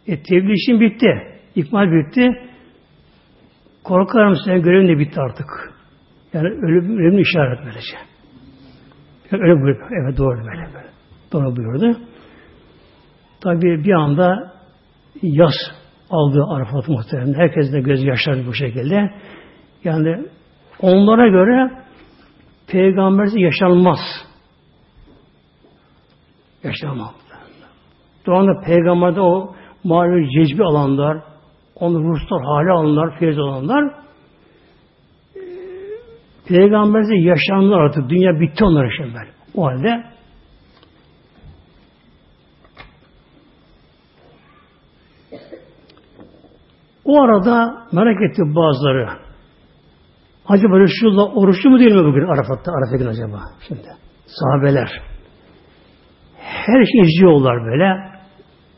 [0.06, 1.08] E tebliğ işin bitti.
[1.54, 2.30] İkmal bitti.
[3.84, 5.46] Korkarım senin görevin de bitti artık.
[6.32, 7.96] Yani ölüm, ölümün işaret böylece.
[9.32, 9.80] Yani öyle buyurdu.
[10.02, 10.88] Evet doğru böyle böyle.
[11.32, 11.98] Doğru buyurdu.
[13.40, 14.52] Tabi bir anda
[15.22, 15.54] yaz
[16.10, 17.34] aldı Arafat muhtemelen.
[17.34, 19.10] Herkes de göz yaşardı bu şekilde.
[19.84, 20.26] Yani
[20.80, 21.70] onlara göre
[22.66, 23.98] peygambersiz yaşanmaz.
[26.64, 27.25] Yaşanmaz.
[28.26, 29.54] Doğanda peygamberde o
[29.84, 31.18] manevi cezbi alanlar,
[31.74, 34.06] onu ruhsal hale alanlar, feyiz alanlar
[36.48, 38.08] Peygamberse yaşanlar artık.
[38.08, 39.30] Dünya bitti onlar için böyle.
[39.54, 40.04] O halde
[47.04, 49.08] o arada merak etti bazıları.
[50.48, 52.72] Acaba Resulullah oruçlu mu değil mi bugün Arafat'ta?
[52.72, 53.40] Arafat'a gün acaba?
[53.68, 53.88] Şimdi
[54.26, 55.02] sahabeler.
[56.38, 58.15] Her şey izliyorlar böyle.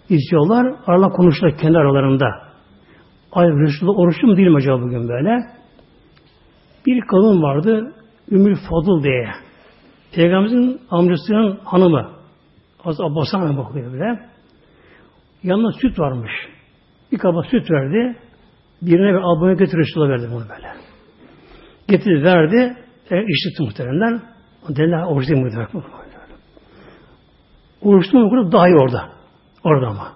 [0.09, 0.75] İzliyorlar.
[0.87, 2.27] Aralar konuşuyorlar kendi aralarında.
[3.33, 5.59] Ay Resulullah oruçlu mu değil mi acaba bugün böyle?
[6.87, 7.93] Bir kadın vardı,
[8.31, 9.29] Ümmül Fadıl diye.
[10.15, 12.11] Peygamberimizin amcasının hanımı.
[12.85, 14.21] Az Abbas'a hanım bakıyor böyle.
[15.43, 16.31] Yanında süt varmış.
[17.13, 18.17] Bir kaba süt verdi.
[18.83, 20.69] Birine bir abone götür Resulullah verdi bunu böyle.
[21.89, 22.77] Getirdi verdi.
[23.11, 24.21] E, içti muhteremler.
[24.69, 25.69] Dediler oruç değil mi?
[27.83, 28.53] Oruçlu mu?
[28.53, 29.18] Daha iyi orada.
[29.69, 30.13] Orada ama.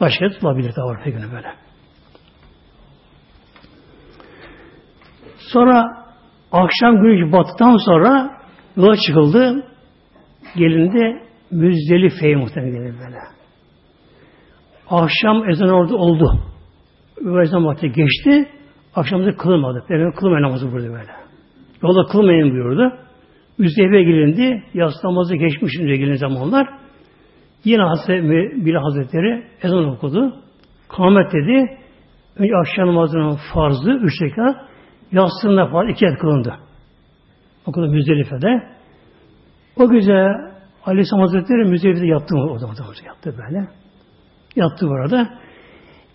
[0.00, 1.54] Başka tutulabilir daha var pek böyle.
[5.38, 6.04] Sonra
[6.52, 8.40] akşam güneş battıktan sonra
[8.76, 9.66] yola çıkıldı.
[10.56, 13.18] gelindi Müzdelife'ye muhtemelen gelin böyle.
[14.90, 16.40] Akşam ezan orada oldu.
[17.42, 18.48] Ezan vakti geçti.
[18.94, 19.84] Akşamda kılmadı.
[19.88, 21.12] Peygamber kılmayın namazı burada böyle.
[21.82, 22.92] Yolda kılmayın buyurdu.
[23.58, 24.62] Müzdelife'ye gelindi.
[24.74, 26.83] Yas namazı geçmişince gelin zamanlar.
[27.64, 28.22] Yine Hazreti
[28.64, 30.34] bir Hazretleri ezan okudu.
[30.88, 31.78] Kâhmet dedi.
[32.36, 34.56] Önce akşam namazının farzı üç rekat.
[35.12, 36.54] Yatsında farz iki et kılındı.
[37.66, 38.62] Okudu Müzdelife'de.
[39.76, 40.26] O gece
[40.86, 42.74] Aleyhisselam Hazretleri Müzdelife'de yattı o zaman
[43.06, 43.68] yattı böyle.
[44.56, 45.28] Yattı burada.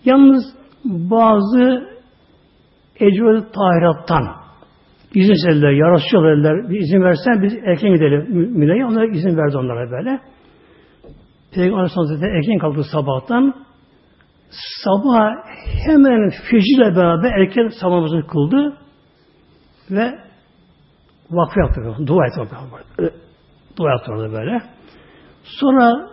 [0.04, 0.44] Yalnız
[0.84, 1.88] bazı
[3.00, 4.40] ecveli tahirattan
[5.14, 8.26] izin istediler, ya Resulallah bir izin versen biz erken gidelim
[8.58, 8.86] Mine'ye.
[8.86, 10.20] Onlara izin verdi onlara böyle.
[11.54, 13.54] Peygamber Aleyhisselam erken kalktı sabahtan.
[14.84, 15.30] Sabah
[15.86, 18.76] hemen fecirle beraber erken sabahımızı kıldı
[19.90, 20.18] ve
[21.30, 22.06] vakfı yaptı.
[22.06, 22.56] Dua etti.
[23.76, 24.62] Dua yaptı orada böyle.
[25.44, 26.10] Sonra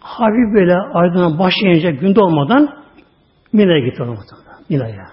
[0.00, 2.68] Habib böyle aydına başlayınca günde olmadan
[3.52, 4.20] Mina'ya gitti orada.
[4.68, 5.06] Mina'ya.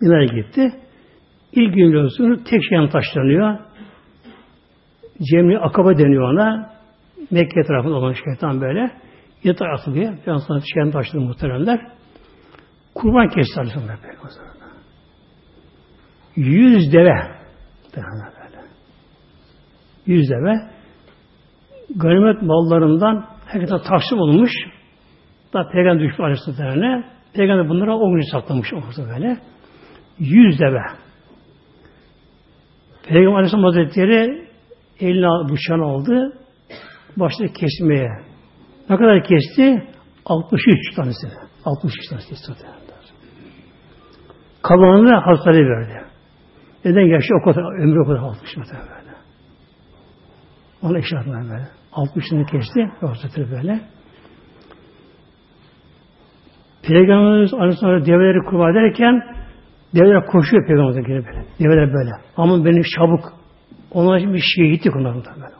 [0.00, 0.72] Mina'ya gitti.
[1.52, 3.58] İlk gün biliyorsunuz tek şeyden taşlanıyor.
[5.30, 6.77] Cemri Akaba deniyor ona.
[7.30, 8.90] Mekke tarafında olan şeytan böyle.
[9.44, 10.18] Yatar atılıyor.
[10.26, 11.80] Biraz sonra şeyden taşladı muhteremler.
[12.94, 13.98] Kurban kesti Aleyhisselam
[16.36, 17.38] Yüz deve.
[17.96, 18.64] Böyle.
[20.06, 20.70] Yüz deve.
[21.96, 24.50] Ganimet mallarından herkese taksim olmuş.
[25.54, 27.04] Da peygamber düşmüş Aleyhisselam'a.
[27.34, 29.38] Peygamber bunlara o gün saklamış orada böyle.
[30.18, 30.82] Yüz deve.
[33.08, 34.48] Peygamber Aleyhisselam Hazretleri
[35.00, 36.38] eline bıçağını aldı.
[37.20, 38.10] Başladı kesmeye.
[38.90, 39.82] Ne kadar kesti?
[40.26, 41.32] 63 tanesini.
[41.64, 42.52] 63 tanesi kesti.
[44.62, 46.04] Kalanını hastalığı verdi.
[46.84, 49.16] Neden yaşı o kadar, ömrü o kadar 60 metre böyle.
[50.82, 51.68] Ona işaret böyle.
[51.92, 53.06] 60'ını kesti.
[53.06, 53.80] Hazretleri böyle.
[56.82, 59.22] Peygamberimiz Aleyhisselam develeri kurban ederken
[59.94, 61.44] develer koşuyor Peygamber'e geri böyle.
[61.60, 62.10] Develer böyle.
[62.36, 63.20] Ama benim çabuk
[63.90, 65.57] onlar için bir şehitlik onların da böyle.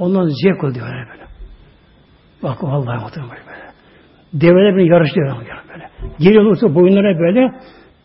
[0.00, 0.04] Böyle.
[0.04, 1.26] Ondan zevk oluyor böyle.
[2.42, 3.70] Bak vallahi muhtemelen böyle.
[4.32, 5.36] Develer beni yarışlıyor
[5.68, 5.90] böyle.
[6.18, 7.52] Geliyor olursa boyunlara böyle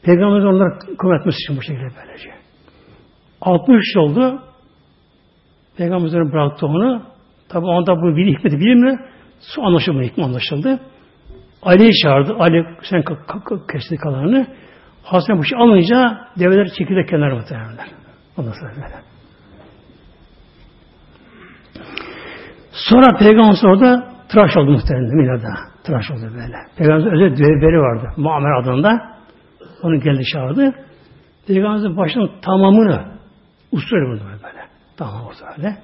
[0.04, 2.30] Peygamberimiz onları kum etmesi için bu şekilde böylece.
[3.42, 4.42] 60 oldu.
[5.78, 7.02] Peygamberimizin bıraktı onu.
[7.50, 9.00] Tabi onda bu bir hikmeti bilir mi?
[9.40, 10.80] Su anlaşıldı, hikmet anlaşıldı.
[11.62, 12.36] Ali'yi çağırdı.
[12.40, 13.04] Ali sen
[13.72, 14.48] kesti kalanını.
[15.04, 17.88] Hasan bu şey alınca develer çekirdek kenara muhtemelenler.
[18.38, 19.15] Ondan sonra böyle.
[22.76, 25.50] Sonra Peygamber orada tıraş oldu muhtemelen Mina'da.
[25.84, 26.58] Tıraş oldu böyle.
[26.78, 28.14] Peygamberimizin özel dövberi vardı.
[28.18, 29.16] Muammer adında.
[29.84, 30.74] Onu geldi çağırdı.
[31.48, 33.06] Peygamberimizin başının tamamını
[33.72, 34.66] usul bunu böyle.
[34.98, 35.78] Tamam oldu öyle.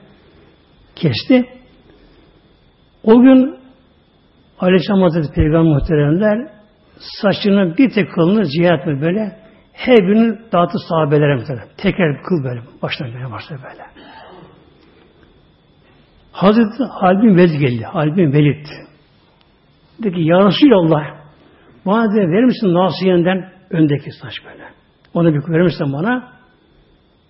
[0.95, 1.45] Kesti.
[3.03, 3.59] O gün
[4.59, 6.47] Aleyhisselam Hazreti Peygamber muhteremler
[7.21, 9.39] saçının bir tek kılını cihat böyle
[9.73, 11.67] her birini dağıtı sahabelere muhterem.
[11.77, 12.61] Teker kıl böyle.
[12.81, 13.83] Baştan böyle başlıyor böyle.
[16.31, 17.83] Hazreti Halbin Velid geldi.
[17.83, 18.65] Halbin Velid.
[20.03, 21.21] Dedi ki Ya Resulallah
[21.85, 24.63] bana de verir misin nasiyenden öndeki saç böyle.
[25.13, 26.31] Onu bir verir misin bana?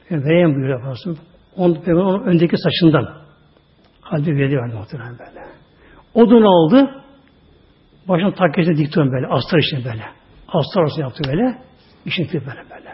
[0.09, 1.17] E, vereyim buyur yaparsın.
[1.55, 3.07] Onu, onun öndeki saçından.
[4.01, 5.45] Halbin Velid verdi muhtemelen böyle.
[6.13, 6.89] Odunu aldı.
[8.07, 9.27] Başına takkesine dikti böyle.
[9.27, 10.03] Astar için böyle.
[10.47, 11.57] Astar olsun yaptı böyle.
[12.05, 12.91] İşin böyle böyle.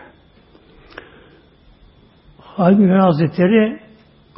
[2.41, 3.79] Halbuki Hazretleri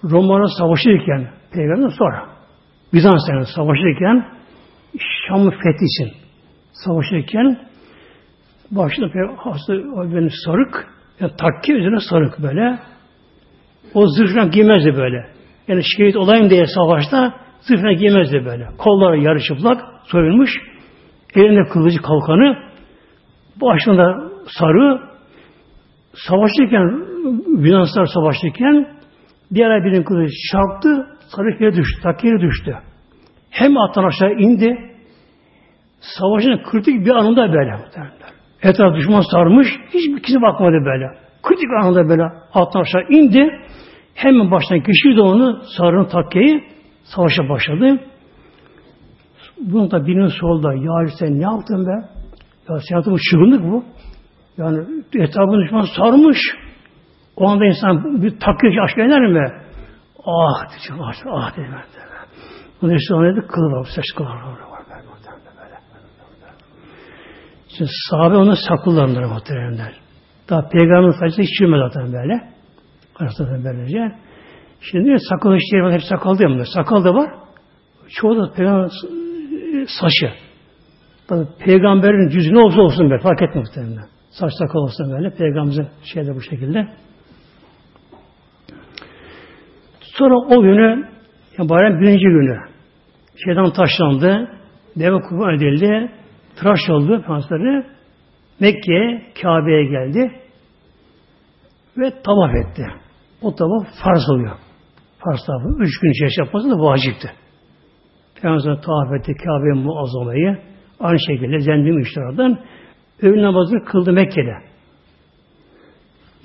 [0.03, 2.25] Roma'na savaşırken Peygamber sonra
[2.93, 4.25] Bizans'la savaşırken
[4.99, 6.13] Şam'ı fethi için
[6.71, 7.57] savaşırken
[8.71, 9.07] başında
[10.15, 10.87] benim sarık
[11.19, 12.79] yani takke üzerine sarık böyle
[13.93, 15.25] o zırhına giymezdi böyle.
[15.67, 18.67] Yani şehit olayım diye savaşta zırhına giymezdi böyle.
[18.77, 20.49] Kolları yarı çıplak soyulmuş
[21.35, 22.57] elinde kılıcı kalkanı
[23.61, 25.01] başında sarı
[26.13, 27.09] savaşırken
[27.47, 28.87] Bizanslar savaşırken
[29.53, 32.77] diğer birinin kılıcı çarptı sarı düştü, takkeye düştü.
[33.49, 34.77] Hem attan aşağı indi
[35.99, 37.75] savaşın kritik bir anında böyle.
[38.63, 41.05] Etraf düşman sarmış, hiçbir kimse bakmadı böyle.
[41.43, 42.23] Kritik anında böyle
[42.53, 43.49] attan aşağı indi.
[44.15, 46.63] Hemen baştan geçirdi onu, sarının takkeyi,
[47.03, 47.99] savaşa başladı.
[49.61, 52.07] Bunun da birinin solda, ya sen ne yaptın be?
[52.69, 53.17] Ya sen yaptın
[53.71, 53.83] bu.
[54.57, 54.77] Yani
[55.15, 56.37] etrafını düşman sarmış.
[57.35, 59.51] O anda insan bir takıyor aşk eder mi?
[60.25, 61.67] Ah dedi, ah, ah dedi.
[62.81, 63.47] Bunun işte o neydi?
[63.47, 64.69] Kılı var, saç kılı var.
[67.77, 69.93] Şimdi sahabe onu saklılardır muhteremler.
[70.49, 72.53] Daha peygamberin saçı hiç çürümedi zaten böyle.
[73.19, 74.15] Arasında böylece.
[74.91, 75.93] Şimdi sakal işleri var.
[75.93, 76.63] Hep sakal değil mi?
[76.75, 77.29] Sakal da var.
[78.09, 78.89] Çoğu da peygamber
[79.87, 80.33] saçı.
[81.27, 83.19] Tabi peygamberin cüzü ne olsa olsun be.
[83.23, 84.07] Fark etmez muhtemelen.
[84.29, 85.29] Saç sakal olsun böyle.
[85.29, 86.87] Peygamberimizin şeyde bu şekilde.
[90.19, 91.07] Sonra o günü
[91.57, 92.59] yani bayram birinci günü
[93.45, 94.51] şeytan taşlandı.
[94.95, 96.11] Deve kurban edildi.
[96.55, 97.85] Tıraş oldu Peygamberleri.
[98.59, 100.31] Mekke'ye, Kabe'ye geldi.
[101.97, 102.85] Ve tavaf etti.
[103.41, 104.57] O tavaf farz oluyor.
[105.19, 105.83] Farz tavafı.
[105.83, 107.31] Üç gün içerisinde yapması da vacipti.
[108.41, 110.57] Peygamber tavaf etti Kabe'ye muazzamayı.
[110.99, 112.59] Aynı şekilde zendim işlerden
[113.21, 114.55] öğün namazını kıldı Mekke'de.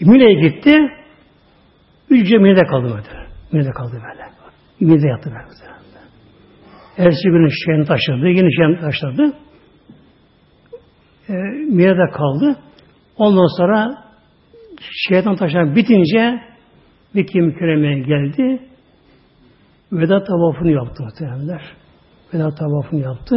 [0.01, 0.79] Mine'ye gitti.
[2.11, 3.24] Üç gece Mine'de kaldı böyle.
[3.53, 4.31] Mine'de kaldı böyle.
[4.81, 5.75] Mine'de yattı böyle.
[6.99, 8.29] Ertesi günü şeyini taşladı.
[8.29, 9.37] Yine şeyini taşladı.
[11.29, 11.33] E,
[11.71, 12.57] Mine'de kaldı.
[13.17, 14.05] Ondan sonra
[15.09, 16.41] şeytan taşlar bitince
[17.15, 18.69] Mekke mükerremeye geldi.
[19.93, 21.63] Veda tavafını yaptı muhtemelenler.
[22.35, 23.37] Veda tavafını yaptı.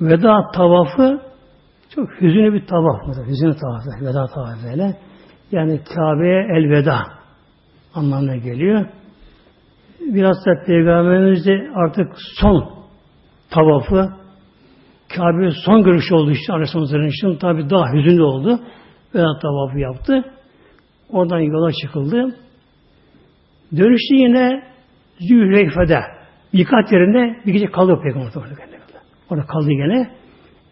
[0.00, 1.20] Veda tavafı
[1.94, 3.26] çok hüzünlü bir tavaf mıdır?
[3.26, 4.96] Hüzünlü tavaf, veda tavafı böyle.
[5.52, 6.98] Yani Kabe'ye elveda
[7.94, 8.86] anlamına geliyor.
[10.00, 12.08] Biraz da Peygamberimiz de artık
[12.40, 12.70] son
[13.50, 14.20] tavafı
[15.16, 18.60] Kabe'ye son görüş olduğu için Aleyhisselam'ın için tabi daha hüzünlü oldu.
[19.14, 20.24] Veda tavafı yaptı.
[21.08, 22.36] Oradan yola çıkıldı.
[23.76, 24.62] Dönüştü yine
[25.20, 26.00] Zühleyfe'de
[26.52, 28.32] birkaç yerinde bir gece kaldı Peygamber
[29.30, 30.10] Orada kaldı gene.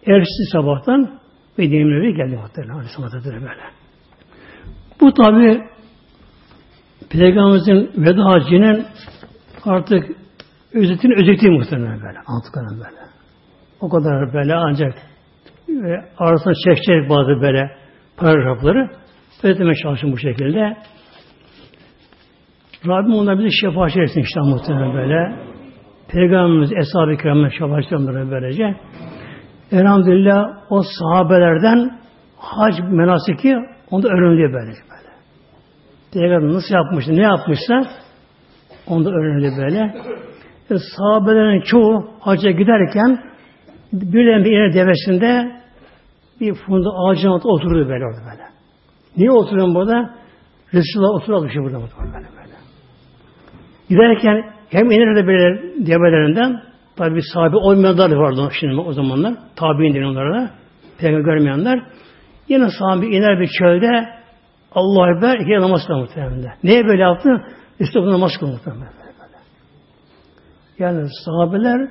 [0.06, 1.20] Ertesi sabahtan
[1.58, 3.48] Medine'ye geldi muhtemelen Aleyhisselatü böyle.
[5.00, 5.62] Bu tabi
[7.10, 8.86] Peygamberimizin veda hacının
[9.68, 10.04] artık
[10.74, 12.18] özetini özeti muhtemelen böyle.
[12.26, 13.08] Anlattıklarım böyle.
[13.80, 14.94] O kadar böyle ancak
[15.68, 17.70] ve arasına çekecek bazı böyle
[18.16, 18.90] paragrafları
[19.42, 20.76] özetmeye çalışın bu şekilde.
[22.86, 25.36] Rabbim onlar bize şefaat etsin işte muhtemelen böyle.
[26.08, 28.76] Peygamberimiz Eshab-ı Kiram'ın şefaat etsin böylece.
[29.72, 32.00] Elhamdülillah o sahabelerden
[32.36, 33.56] hac menasiki
[33.90, 34.66] onda öğreniliyor böyle.
[34.66, 35.08] böyle.
[36.12, 37.84] Peygamber nasıl yapmıştı, ne yapmışsa
[38.90, 39.94] onda öğreniliyor böyle.
[40.70, 43.18] E, sahabelerin çoğu hacca giderken
[43.92, 45.52] birden bir iner devesinde
[46.40, 48.42] bir funda ağacın altında oturdu böyle orada böyle.
[49.16, 50.14] Niye oturuyorum burada?
[50.74, 52.54] Resulullah oturalım şey burada böyle böyle.
[53.88, 56.68] Giderken hem iner de böyle develerinden
[56.98, 59.34] Tabi sahibi olmayanlar vardı şimdi o zamanlar.
[59.56, 60.50] Tabi'in deniyor onlara.
[60.98, 61.82] Peygamber görmeyenler.
[62.48, 64.08] Yine sahibi iner bir çölde
[64.72, 66.54] Allah'a Ekber ikiye namaz muhtemelen.
[66.64, 67.30] Neye böyle yaptı?
[67.94, 68.60] Bu namaz kılıyor.
[70.78, 71.90] Yani sahabeler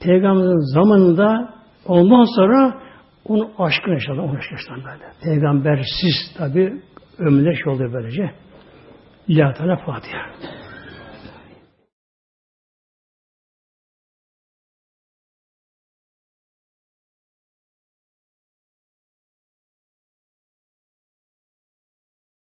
[0.00, 1.54] Peygamberin zamanında
[1.86, 2.80] ondan sonra
[3.24, 4.20] onu aşkın yaşadı.
[4.20, 5.12] Onu yaşadı böyle.
[5.22, 6.82] Peygambersiz tabi
[7.18, 8.30] ömürde şey oluyor böylece.
[9.28, 10.26] İlahi Teala Fatiha.